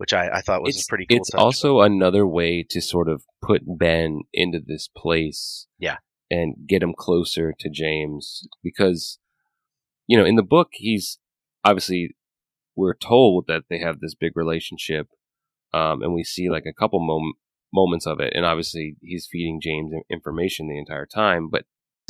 [0.03, 1.15] which I, I thought was it's a pretty cool.
[1.15, 1.39] it's touch.
[1.39, 5.65] also another way to sort of put Ben into this place.
[5.79, 5.95] Yeah.
[6.29, 9.17] And get him closer to James because,
[10.05, 11.19] you know, in the book, he's
[11.63, 12.17] obviously,
[12.75, 15.07] we're told that they have this big relationship.
[15.73, 17.35] Um, and we see like a couple mom-
[17.73, 18.33] moments of it.
[18.35, 21.47] And obviously, he's feeding James information the entire time.
[21.49, 21.63] But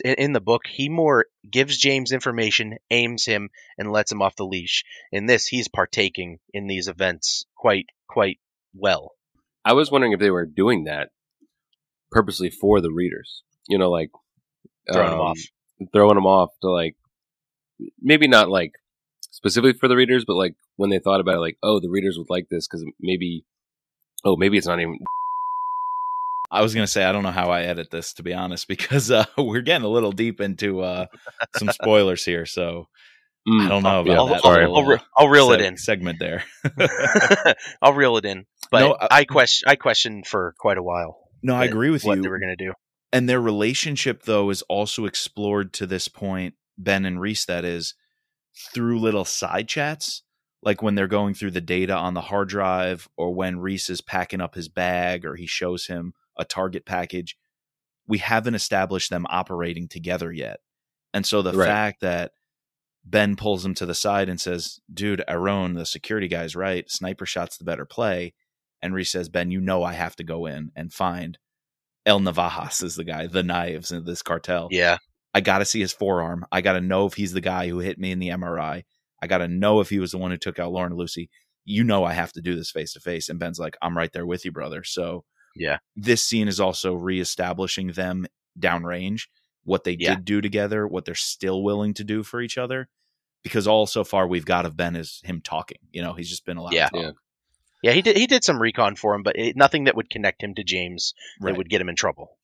[0.04, 4.46] in, the book, he more gives James information, aims him, and lets him off the
[4.46, 4.84] leash.
[5.12, 8.40] In this, he's partaking in these events quite quite
[8.74, 9.12] well.
[9.66, 11.10] I was wondering if they were doing that
[12.12, 13.44] purposely for the readers.
[13.68, 14.12] You know, like
[14.92, 15.40] Throwing them um, off.
[15.94, 16.96] throwing them off to like
[18.02, 18.74] maybe not like
[19.32, 22.18] specifically for the readers, but like when they thought about it, like oh, the readers
[22.18, 23.46] would like this because maybe
[24.26, 25.00] oh maybe it's not even
[26.54, 29.10] I was gonna say I don't know how I edit this to be honest because
[29.12, 31.08] uh, we're getting a little deep into uh,
[31.56, 32.88] some spoilers here, so
[33.48, 34.46] I don't know about I'll, that.
[34.46, 35.78] I'll, little, I'll, re- I'll reel it in.
[35.78, 36.44] segment there.
[37.82, 38.46] I'll reel it in.
[38.72, 42.06] But No, uh, I question I questioned for quite a while no, I agree with
[42.06, 42.24] what you.
[42.24, 42.74] they were going to do.
[43.12, 47.96] and their relationship though is also explored to this point ben and reese that is
[48.74, 50.24] through little side chats
[50.62, 54.00] like when they're going through the data on the hard drive or when reese is
[54.02, 57.38] packing up his bag or he shows him a target package
[58.08, 60.60] we haven't established them operating together yet
[61.14, 61.68] and so the Right.
[61.68, 62.32] fact that
[63.06, 67.26] ben pulls him to the side and says dude aaron the security guy's right sniper
[67.26, 68.34] shot's the better play
[68.82, 71.38] and reese says ben you know i have to go in and find
[72.06, 74.68] El Navajas is the guy, the knives in this cartel.
[74.72, 74.98] Yeah,
[75.34, 76.46] I got to see his forearm.
[76.52, 78.84] I got to know if he's the guy who hit me in the MRI.
[79.22, 81.30] I got to know if he was the one who took out Lauren and Lucy.
[81.64, 83.30] You know, I have to do this face to face.
[83.30, 84.84] And Ben's like, I'm right there with you, brother.
[84.84, 85.24] So,
[85.56, 85.78] Yeah.
[85.96, 88.26] this scene is also reestablishing them
[88.60, 89.28] downrange,
[89.64, 90.16] what they Yeah.
[90.16, 92.90] did do together, what they're still willing to do for each other.
[93.44, 95.80] Because all so far we've got of Ben is him talking.
[95.92, 96.88] You know, he's just been allowed Yeah.
[96.88, 97.02] to talk.
[97.04, 97.12] Yeah.
[97.84, 97.92] yeah.
[97.94, 100.56] He did he did some recon for him, but it, nothing that would connect him
[100.56, 101.52] to James Right.
[101.52, 102.38] that would get him in trouble.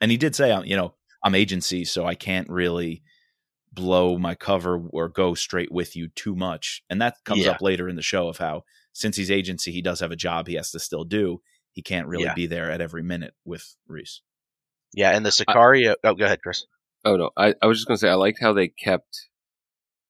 [0.00, 3.02] and he did say, um, you know, I'm agency, so I can't really
[3.72, 6.82] blow my cover or go straight with you too much.
[6.90, 7.52] And that comes Yeah.
[7.52, 8.62] up later in the show of how,
[8.92, 11.40] since he's agency, he does have a job he has to still do.
[11.74, 12.34] He can't really Yeah.
[12.34, 14.22] be there at every minute with Reese.
[14.94, 15.94] Yeah, and the Sicario.
[16.02, 16.64] oh, go ahead, Chris.
[17.04, 19.28] oh no I, I was just gonna say I liked how they kept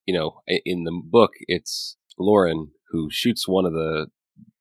[0.06, 4.06] you know in the book it's Lauren who shoots one of the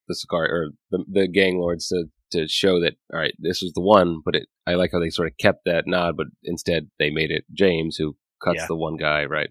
[0.07, 3.73] the Sicario or the, the gang lords to to show that all right this was
[3.73, 6.89] the one but it I like how they sort of kept that nod but instead
[6.99, 8.67] they made it James who cuts Yeah.
[8.67, 9.49] the one guy right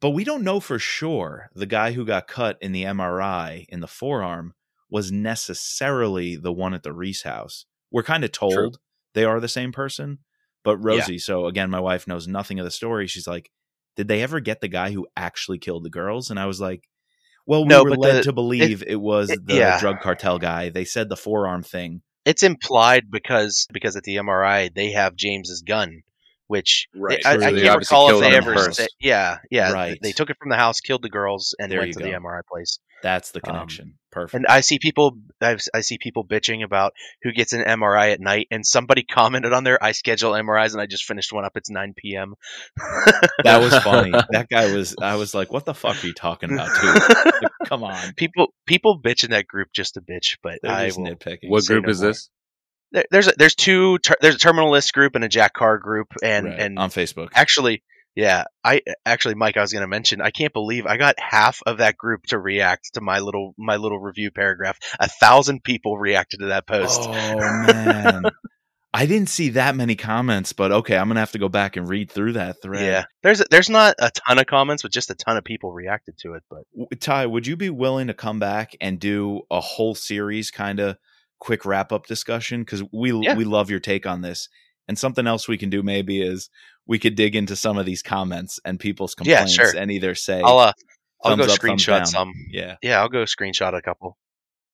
[0.00, 3.80] But we don't know for sure the guy who got cut in the MRI in
[3.80, 4.54] the forearm
[4.92, 7.64] was necessarily the one at the Reese house.
[7.90, 8.70] We're kind of told True.
[9.14, 10.18] they are the same person.
[10.64, 13.06] But Rosie, so again, my wife knows nothing of the story.
[13.08, 13.50] She's like,
[13.96, 16.30] did they ever get the guy who actually killed the girls?
[16.30, 16.84] And I was like,
[17.46, 19.80] well, we No, were led the- to believe it, was it- the yeah.
[19.80, 20.68] drug cartel guy.
[20.68, 22.02] They said the forearm thing.
[22.24, 26.02] It's implied because because at the MRI they have James's gun,
[26.52, 27.18] which Right.
[27.24, 28.54] I, So I can't recall if they ever.
[28.54, 28.76] first.
[28.76, 29.72] Say, yeah, yeah.
[29.72, 29.98] Right.
[30.02, 32.10] They took it from the house, killed the girls, and There went you to the.
[32.10, 32.78] MRI place.
[33.02, 33.94] That's the Um, connection.
[34.12, 34.34] Perfect.
[34.34, 36.92] And I see people, I've, I see people bitching about
[37.22, 39.82] who gets an MRI at night, and somebody commented on there.
[39.82, 41.52] I schedule MRIs, and I just finished one up.
[41.56, 42.34] It's 9 p.m.
[43.44, 44.10] that was funny.
[44.30, 44.94] that guy was.
[45.00, 47.50] I was like, what the fuck are you talking about, dude?
[47.66, 48.12] Come on.
[48.14, 51.06] people, people bitch in that group just to bitch, but They're I just will.
[51.06, 51.48] nitpicking.
[51.48, 52.10] what group no is more.
[52.10, 52.28] this
[52.92, 53.98] There, there's a, there's two.
[53.98, 56.90] Ter, there's a Terminal List group and a Jack Carr group, and Right, and on
[56.90, 57.30] Facebook.
[57.34, 57.82] actually
[58.14, 61.60] yeah i actually mike i was going to mention i can't believe i got half
[61.64, 65.96] of that group to react to my little my little review paragraph a thousand people
[65.96, 67.36] reacted to that post Oh
[67.72, 68.24] man.
[68.94, 71.88] I didn't see that many comments, but okay, I'm gonna have to go back and
[71.88, 72.84] read through that thread.
[72.84, 76.18] yeah there's there's not a ton of comments but just a ton of people reacted
[76.18, 79.94] to it but Ty, would you be willing to come back and do a whole
[79.94, 80.98] series kind of
[81.42, 82.62] quick wrap up discussion?
[82.62, 83.34] Because we Yeah.
[83.34, 84.48] we love your take on this.
[84.88, 86.50] And something else we can do maybe is
[86.86, 89.80] we could dig into some of these comments and people's Yeah, complaints sure.
[89.80, 90.72] and either say i'll uh
[91.24, 92.76] i'll go up, screenshot some yeah.
[92.82, 94.18] yeah i'll go screenshot a couple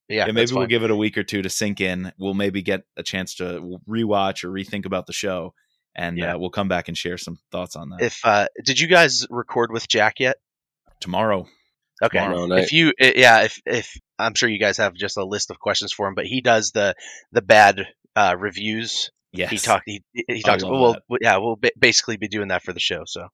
[0.08, 2.12] Yeah, And maybe we'll give it a week or two to sink in.
[2.18, 5.52] We'll maybe get a chance to rewatch or rethink about the show,
[5.94, 6.34] and Yeah.
[6.34, 9.26] uh, we'll come back and share some thoughts on that If uh, did you guys
[9.30, 10.36] record with Jack yet?
[11.00, 11.46] tomorrow.
[12.02, 12.18] Okay.
[12.18, 12.52] Tomorrow.
[12.56, 15.92] If you, yeah, if if I'm sure you guys have just a list of questions
[15.92, 16.94] for him, but he does the
[17.32, 19.10] the bad uh, reviews.
[19.32, 19.84] Yes, He talked.
[19.86, 20.64] He, he talks.
[20.64, 21.18] Well, that.
[21.20, 23.02] yeah, we'll ba- basically be doing that for the show.
[23.06, 23.28] So,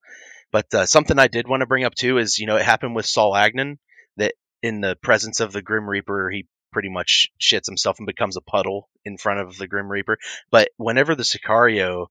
[0.53, 2.95] but uh, something I did want to bring up too is you know it happened
[2.95, 3.79] with Saul Agnon
[4.17, 8.37] that in the presence of the Grim Reaper he pretty much shits himself and becomes
[8.37, 10.19] a puddle in front of the Grim Reaper.
[10.51, 12.09] But whenever the Sicario,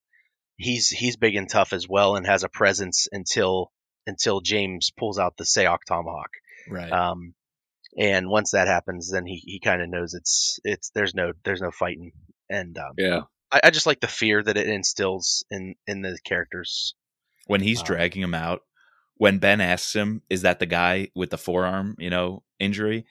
[0.56, 3.72] he's he's big and tough as well and has a presence until
[4.08, 6.30] until James pulls out the Sayoc Tomahawk.
[6.70, 6.92] right.
[6.92, 7.36] Um,
[7.98, 11.62] and once that happens, then he, he kind of knows it's it's there's no there's
[11.62, 12.12] no fighting,
[12.50, 13.22] and um, Yeah.
[13.52, 16.96] I, I just like the fear that it instills in in the characters.
[17.48, 18.62] when he's uh, dragging him out,
[19.16, 23.06] when Ben asks him, "Is that the guy with the forearm, you know, injury?"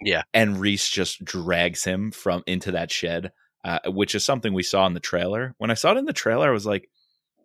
[0.00, 0.22] Yeah.
[0.34, 3.32] and Reese just drags him from into that shed,
[3.64, 5.54] uh, which is something we saw in the trailer.
[5.58, 6.90] When I saw it in the trailer, I was like,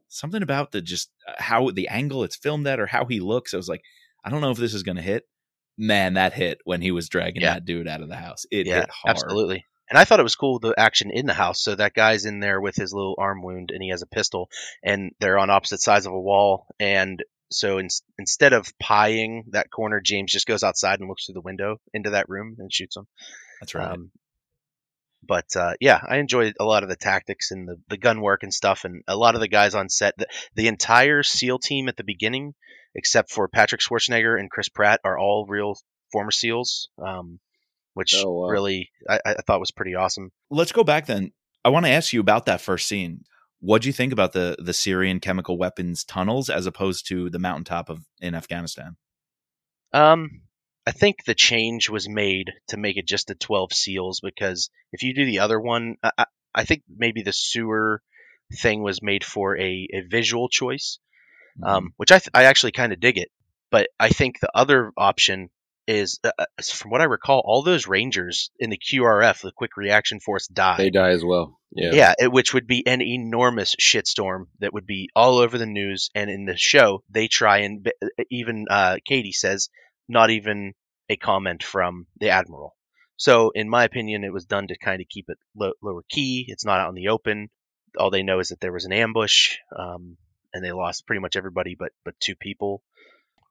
[0.10, 3.54] something about the just uh, how the angle it's filmed at or how he looks.
[3.54, 3.84] I was like,
[4.26, 5.24] I don't know if this is going to hit.
[5.82, 7.54] Man, that hit when he was dragging Yeah.
[7.56, 8.46] that dude out of the house.
[8.52, 9.16] It yeah, hit hard.
[9.16, 9.66] absolutely.
[9.90, 11.64] And I thought it was cool the action in the house.
[11.64, 14.50] So that guy's in there with his little arm wound, and he has a pistol,
[14.84, 16.68] and they're on opposite sides of a wall.
[16.80, 17.88] And so in,
[18.20, 22.12] instead of pieing that corner, James just goes outside and looks through the window into
[22.12, 23.08] that room and shoots him.
[23.62, 23.94] That's right.
[23.94, 24.12] Um,
[25.22, 28.44] but uh, yeah, I enjoyed a lot of the tactics and the, the gun work
[28.44, 30.16] and stuff, and a lot of the guys on set.
[30.18, 32.54] The, the entire SEAL team at the beginning,
[32.96, 35.76] except for Patrick Schwarzenegger and Chris Pratt, are all real
[36.12, 37.40] former SEALs, um,
[37.94, 38.50] which Oh, wow.
[38.50, 40.32] really I, I thought was pretty awesome.
[40.50, 41.32] Let's go back then.
[41.66, 43.24] I want to ask you about that first scene.
[43.60, 47.40] What do you think about the the Syrian chemical weapons tunnels as opposed to the
[47.40, 48.96] mountaintop of in Afghanistan?
[49.92, 50.42] Um,
[50.90, 55.04] I think the change was made to make it just the 12 SEALs because if
[55.04, 56.26] you do the other one, I,
[56.56, 58.02] I, think maybe the sewer
[58.60, 60.98] thing was made for a, a visual choice.
[61.64, 63.30] um, which I, th- I actually kind of dig it.
[63.70, 65.52] But I think the other option
[65.86, 69.78] is, uh, uh, from what I recall, all those Rangers in the QRF, the Quick
[69.78, 70.78] Reaction Force, die.
[70.78, 71.60] They die as well.
[71.72, 71.92] Yeah.
[71.94, 76.10] Yeah, it, which would be an enormous shitstorm that would be all over the news.
[76.16, 77.88] And in the show, they try and
[78.32, 79.70] even uh, Katie says
[80.08, 80.74] not even
[81.10, 82.76] a comment from the admiral.
[83.18, 86.46] So, in my opinion, it was done to kind of keep it low, lower key.
[86.48, 87.50] It's not out in the open.
[87.98, 90.16] All they know is that there was an ambush, um,
[90.54, 92.82] and they lost pretty much everybody but but two people.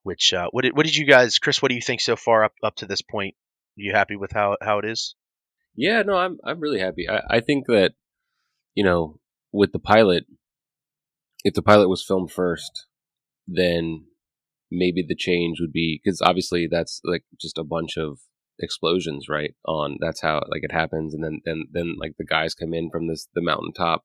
[0.05, 1.61] Which uh, what did what did you guys, Chris?
[1.61, 3.35] What do you think so far up up to this point?
[3.79, 5.15] Are you happy with how how it is?
[5.75, 7.09] Yeah, no, I'm I'm really happy.
[7.09, 7.93] I, I think that
[8.75, 9.21] you know
[9.53, 10.25] with the pilot,
[11.45, 12.87] if the pilot was filmed first,
[13.47, 14.07] then
[14.71, 18.19] maybe the change would be because obviously that's like just a bunch of
[18.61, 19.55] explosions, right?
[19.67, 22.91] On that's how like it happens, and then then then like the guys come in
[22.91, 24.05] from this the mountaintop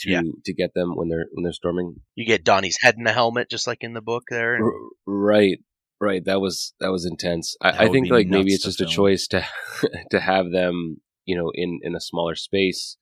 [0.00, 0.22] to Yeah.
[0.44, 1.96] to get them when they're when they're storming.
[2.14, 4.54] You get Donnie's head in the helmet, just like in the book there.
[4.54, 4.72] and-
[5.06, 5.58] right,
[6.00, 6.24] right.
[6.24, 7.56] That was that was intense.
[7.60, 9.44] That I, I think like maybe it's just a choice to
[10.10, 12.96] to have them, you know, in in a smaller space,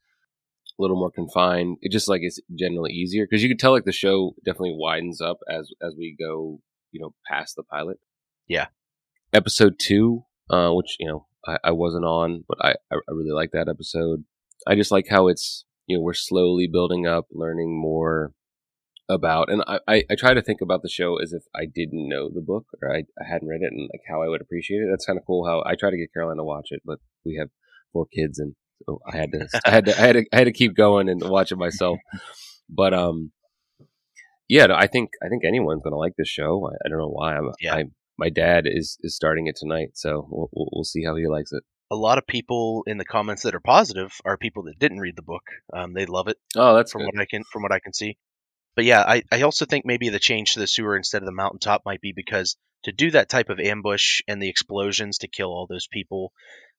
[0.78, 1.76] a little more confined.
[1.82, 5.20] It just like it's generally easier because you can tell like the show definitely widens
[5.20, 6.61] up as as we go,
[6.93, 7.99] you know, past the pilot.
[8.49, 8.66] Yeah.
[9.32, 13.53] Episode two, uh, which you know I, I wasn't on, but I I really like
[13.53, 14.24] that episode.
[14.66, 18.32] I just like how it's you know we're slowly building up, learning more
[19.11, 22.09] about and I, I, I try to think about the show as if I didn't
[22.09, 24.78] know the book or I, I hadn't read it and like how I would appreciate
[24.78, 24.88] it.
[24.88, 27.36] That's kind of cool how I try to get Caroline to watch it, but we
[27.36, 27.49] have
[27.93, 28.55] four kids and
[28.86, 31.09] so I had to I had to I had to I had to keep going
[31.09, 31.99] and watch it myself.
[32.68, 33.32] But um
[34.51, 36.69] yeah, I think I think anyone's gonna like this show.
[36.71, 37.37] I, I don't know why.
[37.37, 37.75] I'm, Yeah.
[37.75, 37.85] I
[38.19, 41.53] my dad is is starting it tonight, so we'll, we'll we'll see how he likes
[41.53, 41.63] it.
[41.91, 45.17] a lot of people in the comments that are positive are people that didn't read
[45.17, 45.45] the book.
[45.73, 47.11] Um, they love it Oh, that's from good.
[47.15, 48.19] what I can from what I can see.
[48.77, 51.33] But yeah, I, I also think maybe the change to the sewer instead of the
[51.43, 55.49] mountaintop might be because to do that type of ambush and the explosions to kill
[55.49, 56.33] all those people,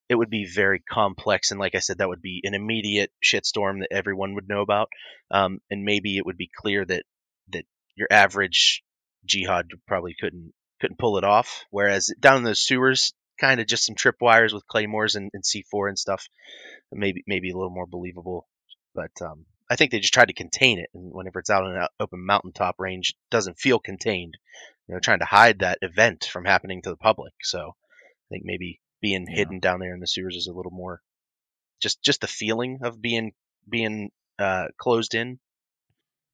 [0.08, 1.50] it would be very complex.
[1.50, 4.88] And like I said, that would be an immediate shitstorm that everyone would know about.
[5.30, 7.02] Um, and maybe it would be clear that
[7.96, 8.82] your average
[9.24, 11.64] jihad probably couldn't couldn't pull it off.
[11.70, 15.88] Whereas down in those sewers, kind of just some tripwires with claymores and, and C4
[15.88, 16.26] and stuff,
[16.90, 18.46] maybe maybe a little more believable.
[18.94, 21.76] But um, I think they just tried to contain it, and whenever it's out in
[21.76, 24.36] an open mountaintop range, it doesn't feel contained.
[24.88, 27.32] You know, trying to hide that event from happening to the public.
[27.42, 29.36] So I think maybe being Yeah.
[29.36, 31.00] hidden down there in the sewers is a little more
[31.80, 33.32] just just the feeling of being
[33.68, 35.38] being uh, closed in.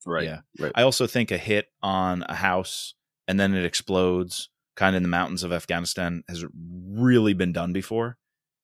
[0.07, 0.25] Right.
[0.25, 0.41] Yeah.
[0.59, 0.73] Right.
[0.75, 2.95] I also think a hit on a house
[3.27, 7.73] and then it explodes kind of in the mountains of Afghanistan has really been done
[7.73, 8.17] before.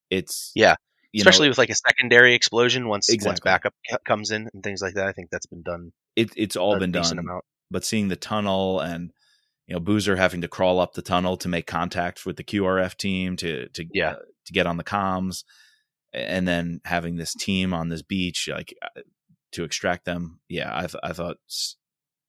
[0.09, 0.75] It's Yeah.
[1.11, 4.63] you know, especially with like a secondary explosion once once backup c- comes in and
[4.63, 5.07] things like that.
[5.07, 5.91] I think that's been done.
[6.15, 7.19] it, it's all been done.
[7.19, 7.43] amount.
[7.71, 9.11] But seeing the tunnel and
[9.67, 12.95] you know Boozer having to crawl up the tunnel to make contact with the QRF
[12.95, 14.11] team to to Yeah.
[14.11, 14.15] uh,
[14.45, 15.43] to get on the comms,
[16.13, 19.01] and then having this team on this beach like uh,
[19.55, 20.39] to extract them.
[20.47, 21.37] Yeah, I th- I thought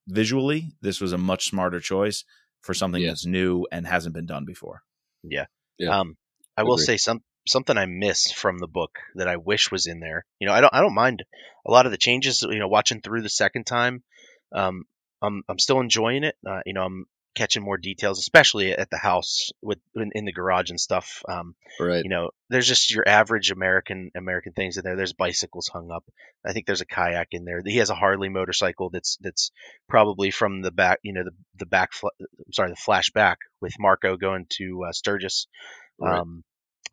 [0.09, 2.25] visually this was a much smarter choice
[2.63, 3.09] for something Yeah.
[3.11, 4.83] that's new and hasn't been done before.
[5.23, 5.47] Yeah.
[5.89, 6.17] Um,
[6.57, 6.85] I will Agreed.
[6.87, 10.25] say some something I miss from the book that I wish was in there.
[10.41, 11.25] You know, I don't I don't mind
[11.67, 12.43] a lot of the changes.
[12.43, 14.03] You know, watching through the second time,
[14.53, 14.85] um,
[15.23, 16.37] I'm I'm still enjoying it.
[16.49, 17.07] Uh, you know, I'm
[17.37, 21.23] catching more details, especially at the house with in, in the garage and stuff.
[21.29, 22.03] Um, Right.
[22.03, 24.97] you know, there's just your average American American things in there.
[24.97, 26.05] There's bicycles hung up.
[26.45, 27.61] I think there's a kayak in there.
[27.65, 29.51] He has a Harley motorcycle that's that's
[29.89, 31.91] probably from the back, you know, the the back.
[32.03, 35.47] I'm sorry, the flashback with Marco going to uh, Sturgis.
[35.99, 36.19] Right.
[36.19, 36.43] Um,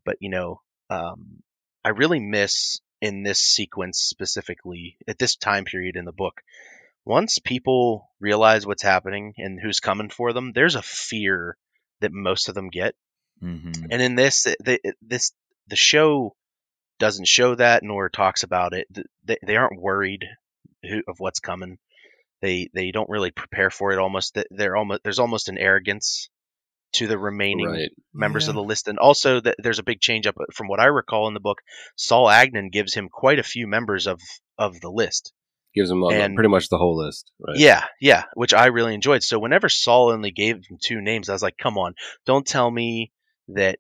[0.06, 1.42] but you know, um,
[1.84, 6.42] I really miss in this sequence specifically at this time period in the book.
[7.06, 11.58] Once people realize what's happening and who's coming for them, there's a fear
[12.00, 12.96] that most of them get.
[13.42, 13.86] Mm-hmm.
[13.92, 15.34] and in this the, this
[15.68, 16.36] the show
[17.00, 18.88] doesn't show that nor talks about it.
[19.26, 20.24] They, they aren't worried
[20.84, 21.78] who, of what's coming.
[22.42, 24.38] They they don't really prepare for it almost.
[24.50, 26.30] They're almost there's almost an arrogance
[26.94, 27.92] to the remaining Right.
[28.14, 28.88] members of the list.
[28.88, 31.58] And also that there's a big change up from what i recall in the book
[31.96, 34.22] saul agnon gives him quite a few members of
[34.58, 35.34] of the list
[35.76, 37.32] Gives them all, and- pretty much the whole list.
[37.40, 37.58] Right.
[37.58, 39.24] yeah, yeah, which I really enjoyed.
[39.24, 41.96] So whenever Saul only gave him two names, I was like, come on,
[42.26, 43.12] don't tell me
[43.50, 43.80] that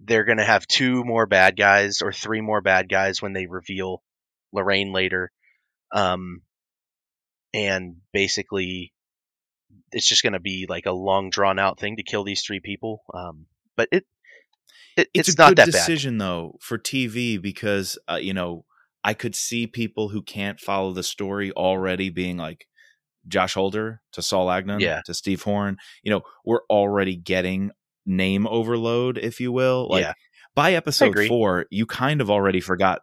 [0.00, 3.46] they're going to have two more bad guys or three more bad guys when they
[3.46, 4.02] reveal
[4.52, 5.32] Lorraine later.
[5.92, 6.42] Um,
[7.54, 8.92] and basically,
[9.92, 12.60] it's just going to be like a long drawn out thing to kill these three
[12.60, 13.02] people.
[13.14, 13.46] Um,
[13.76, 14.04] but it,
[14.96, 15.72] it it's, it's, a not good that bad.
[15.72, 18.64] decision though for TV because uh, you know
[19.06, 22.66] I could see people who can't follow the story already being like
[23.28, 25.00] Josh Holder to Saul Agnon Yeah.
[25.06, 25.76] to Steve Horn.
[26.02, 27.70] You know, we're already getting
[28.04, 29.88] name overload, if you will.
[29.88, 30.12] Like Yeah.
[30.56, 33.00] by episode four, you kind of already forgot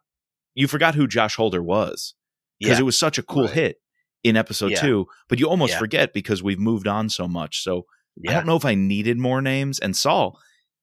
[0.56, 2.14] you forgot who Josh Holder was
[2.60, 2.82] because Yeah.
[2.82, 3.54] it was such a cool Right.
[3.54, 3.78] hit
[4.24, 4.82] in episode Yeah.
[4.82, 7.64] two, but you almost forget because we've moved on so much.
[7.64, 7.86] So
[8.28, 9.80] I don't know if I needed more names.
[9.80, 10.38] And Saul,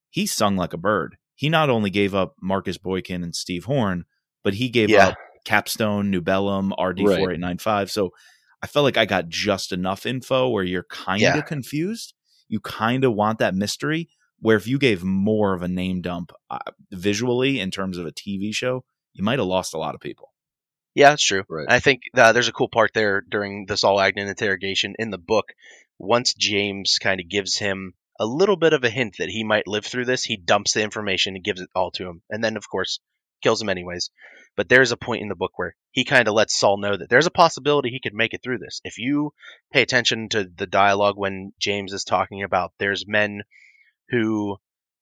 [0.08, 1.16] he sung like a bird.
[1.36, 4.04] He not only gave up Marcus Boykin and Steve Horn,
[4.42, 5.08] but he gave Yeah.
[5.08, 5.14] up
[5.44, 7.90] Capstone, Nubellum, RD4895.
[7.90, 8.10] So
[8.62, 11.40] I felt like I got just enough info where you're kind of Yeah.
[11.42, 12.14] confused.
[12.48, 14.10] You kind of want that mystery.
[14.42, 16.58] Where if you gave more of a name dump uh,
[16.90, 20.32] visually in terms of a TV show, you might have lost a lot of people.
[20.94, 21.44] Yeah, that's true.
[21.48, 21.66] Right.
[21.68, 25.18] I think uh, there's a cool part there during the Saul Agnon interrogation in the
[25.18, 25.46] book.
[25.98, 29.68] Once James kind of gives him a little bit of a hint that he might
[29.68, 32.56] live through this, he dumps the information and gives it all to him, and then
[32.56, 32.98] of course
[33.40, 34.10] kills him anyways.
[34.56, 37.08] But there's a point in the book where he kind of lets Saul know that
[37.08, 38.80] there's a possibility he could make it through this.
[38.84, 39.32] If you
[39.72, 43.42] pay attention to the dialogue when James is talking about there's men
[44.08, 44.58] who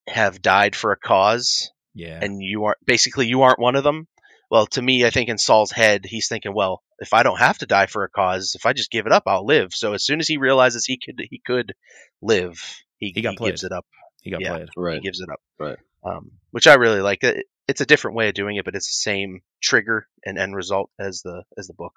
[0.07, 2.19] have died for a cause Yeah.
[2.23, 4.07] and you aren't basically you aren't one of them.
[4.51, 7.59] Well, to me, I think in Saul's head, he's thinking, well, if I don't have
[7.59, 9.75] to die for a cause, if I just give it up, I'll live.
[9.75, 11.75] So as soon as he realizes he could he could
[12.23, 12.59] live,
[12.97, 13.85] he, He got gives it up.
[14.23, 14.65] he got yeah.
[14.75, 14.95] played.
[14.97, 15.41] He gives it up.
[15.59, 15.79] Right.
[16.05, 17.23] Um, which I really like.
[17.25, 20.57] It, it's a different way of doing it, but it's the same trigger and end
[20.57, 21.93] result as the as the book.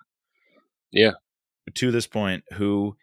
[0.91, 1.13] Yeah.
[1.75, 2.97] To this point, who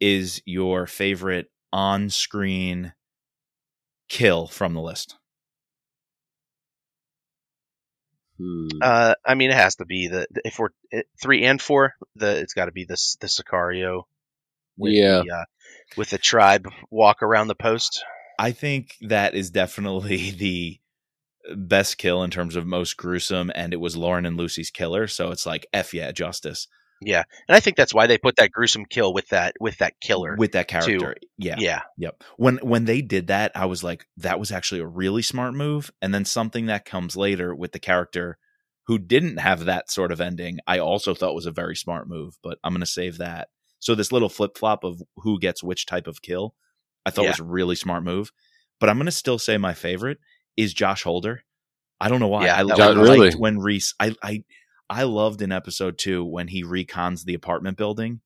[0.00, 2.92] is your favorite on screen
[4.08, 5.16] kill from the list?
[8.38, 8.68] Hmm.
[8.82, 12.38] Uh, I mean, it has to be the if we're it, three and four, the
[12.38, 14.02] it's got to be this the Sicario.
[14.76, 15.22] With Yeah.
[15.24, 15.44] The, uh,
[15.96, 18.02] with the tribe walk around the post.
[18.38, 20.79] I think that is definitely the
[21.56, 25.06] best kill in terms of most gruesome, and it was Lauren and Lucy's killer.
[25.06, 26.66] So it's like F yeah, justice
[27.02, 29.94] Yeah, and I think that's why they put that gruesome kill with that with that
[30.00, 30.36] killer.
[30.38, 31.14] with that character.
[31.38, 32.22] Yeah, yeah, Yep.
[32.36, 35.90] When when they did that, I was like, that was actually a really smart move.
[36.02, 38.36] And then something that comes later with the character
[38.86, 42.34] who didn't have that sort of ending, I also thought was a very smart move.
[42.42, 43.48] But I'm gonna save that.
[43.78, 46.54] So this little flip flop of who gets which type of kill,
[47.06, 47.30] I thought Yeah.
[47.30, 48.30] was a really smart move.
[48.78, 50.18] But I'm gonna still say my favorite
[50.56, 51.42] is Josh Holder.
[52.00, 52.46] I don't know why.
[52.46, 53.32] Yeah, I, that I liked Really?
[53.32, 53.94] when Reese.
[54.00, 54.44] I I
[54.88, 58.20] I loved in episode two when he recons the apartment building,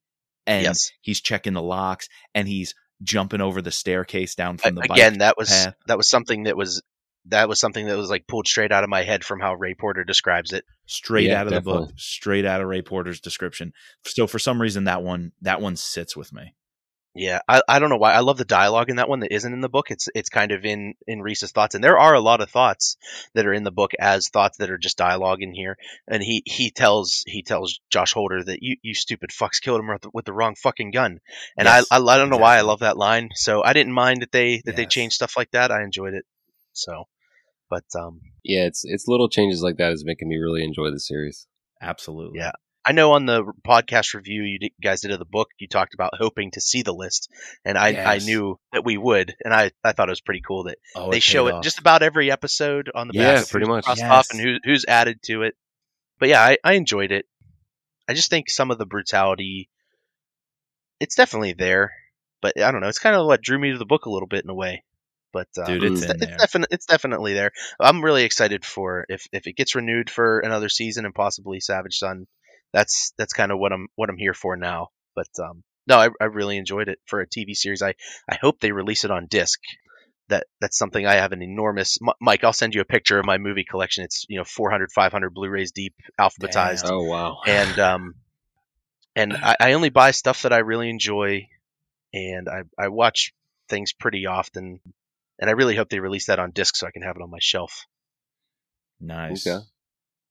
[0.46, 0.90] and yes.
[1.02, 5.18] he's checking the locks and he's jumping over the staircase down from the bike Again,
[5.18, 5.74] that was path.
[5.88, 6.82] that was something that was
[7.26, 9.74] that was something that was like pulled straight out of my head from how Ray
[9.74, 10.64] Porter describes it.
[10.86, 13.72] straight Yeah, out of the book, straight out of Ray Porter's description.
[14.06, 16.54] So for some reason that one that one sits with me.
[17.14, 18.12] Yeah, I, I don't know why.
[18.12, 19.92] I love the dialogue in that one that isn't in the book.
[19.92, 22.96] It's it's kind of in in Reese's thoughts, and there are a lot of thoughts
[23.34, 25.76] that are in the book as thoughts that are just dialogue in here.
[26.08, 29.88] And he he tells he tells Josh Holder that you you stupid fucks killed him
[29.88, 31.20] with the, with the wrong fucking gun.
[31.56, 33.30] And Yes, I, I I don't know why I love that line.
[33.34, 35.70] So I didn't mind that they that they changed stuff like that.
[35.70, 36.24] I enjoyed it.
[36.72, 37.04] So,
[37.70, 40.98] but um, Yeah, it's it's little changes like that is making me really enjoy the
[40.98, 41.46] series.
[41.80, 42.40] Absolutely.
[42.40, 42.52] Yeah.
[42.84, 46.12] I know on the podcast review you guys did of the book, you talked about
[46.18, 47.30] hoping to see the list,
[47.64, 50.64] and I, I knew that we would, and I, I thought it was pretty cool
[50.64, 51.64] that Oh, they show it off.
[51.64, 53.84] just about every episode on the Yeah, back pretty much.
[53.84, 54.10] crossed Yes.
[54.10, 55.54] off and who, who's added to it.
[56.18, 57.26] But yeah, I, I enjoyed it.
[58.08, 59.70] I just think some of the brutality,
[61.00, 61.92] it's definitely there,
[62.42, 62.88] but I don't know.
[62.88, 64.84] It's kind of what drew me to the book a little bit in a way.
[65.32, 66.36] But uh, Dude, it's it's, there.
[66.38, 67.50] definitely it's definitely there.
[67.80, 71.96] I'm really excited for if if it gets renewed for another season and possibly Savage
[71.96, 72.26] Son.
[72.74, 74.88] That's that's kind of what I'm what I'm here for now.
[75.14, 77.82] But um, no, I, I really enjoyed it for a TV series.
[77.82, 77.94] I
[78.28, 79.60] I hope they release it on disc.
[80.28, 81.98] That that's something I have an enormous.
[82.02, 84.02] M- Mike, I'll send you a picture of my movie collection.
[84.02, 86.94] It's you know 400, 500 Blu-rays deep, alphabetized Damn.
[86.94, 87.38] Oh wow!
[87.46, 88.14] and um,
[89.14, 91.46] and I, I only buy stuff that I really enjoy,
[92.12, 93.32] and I I watch
[93.68, 94.80] things pretty often,
[95.38, 97.30] and I really hope they release that on disc so I can have it on
[97.30, 97.86] my shelf.
[99.00, 99.46] Nice.
[99.46, 99.64] Okay.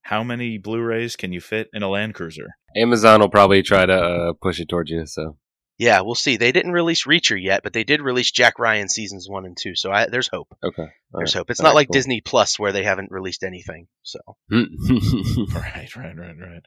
[0.04, 2.56] How many Blu-rays can you fit in a Land Cruiser?
[2.76, 5.06] Amazon will probably try to uh, push it towards you.
[5.06, 5.36] So
[5.78, 6.36] Yeah, we'll see.
[6.36, 9.74] They didn't release Reacher yet, but they did release Jack Ryan seasons one and two,
[9.74, 10.48] so I, there's hope.
[10.62, 11.40] okay, All There's right.
[11.40, 11.50] hope.
[11.50, 11.94] It's All not right, like cool.
[11.94, 13.86] Disney Plus where they haven't released anything.
[14.02, 16.62] So Right, right, right, right.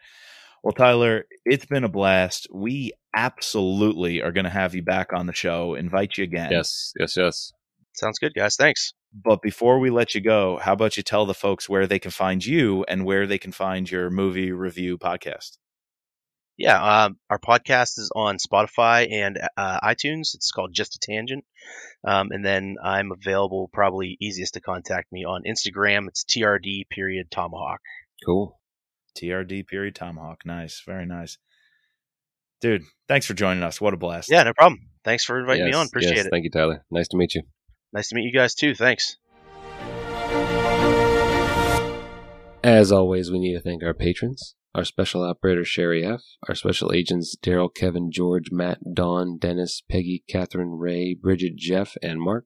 [0.64, 2.48] Well, Tyler, it's been a blast.
[2.54, 5.76] We absolutely are going to have you back on the show.
[5.76, 6.52] Invite you again.
[6.52, 7.52] yes, yes, yes.
[7.94, 8.56] sounds good, guys.
[8.56, 8.94] Thanks.
[9.14, 12.12] But before we let you go, how about you tell the folks where they can
[12.12, 15.58] find you and where they can find your movie review podcast?
[16.58, 20.34] Yeah, um, our podcast is on Spotify and uh, iTunes.
[20.34, 21.46] It's called Just a Tangent.
[22.06, 26.08] Um, and then I'm available, probably easiest to contact me on Instagram.
[26.08, 27.80] It's TRD period Tomahawk.
[28.26, 28.60] Cool.
[29.18, 30.46] TRD period Tomahawk.
[30.46, 31.38] Nice, very nice,
[32.62, 32.84] dude.
[33.08, 33.82] Thanks for joining us.
[33.82, 34.30] What a blast.
[34.30, 34.82] Yeah, no problem.
[35.04, 35.88] Thanks for inviting me on.
[35.88, 36.30] Appreciate yes, it.
[36.30, 36.84] Thank you, Tyler.
[36.92, 37.44] Nice to meet you.
[37.94, 38.76] Nice to meet you guys too.
[38.76, 39.18] Thanks.
[42.64, 46.92] As always, we need to thank our patrons, our special operator Sherry F, our special
[46.92, 52.46] agents Daryl, Kevin, George, Matt, Dawn, Dennis, Peggy, Catherine, Ray, Bridget, Jeff, and Mark.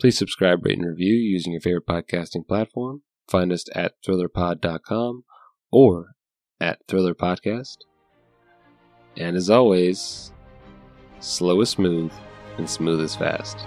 [0.00, 3.02] Please subscribe, rate, and review using your favorite podcasting platform.
[3.28, 5.24] Find us at thrillerpod.com
[5.72, 6.12] or
[6.60, 7.78] at Thriller Podcast.
[9.16, 10.32] And as always,
[11.18, 12.12] slow is smooth
[12.56, 13.66] and smooth is fast.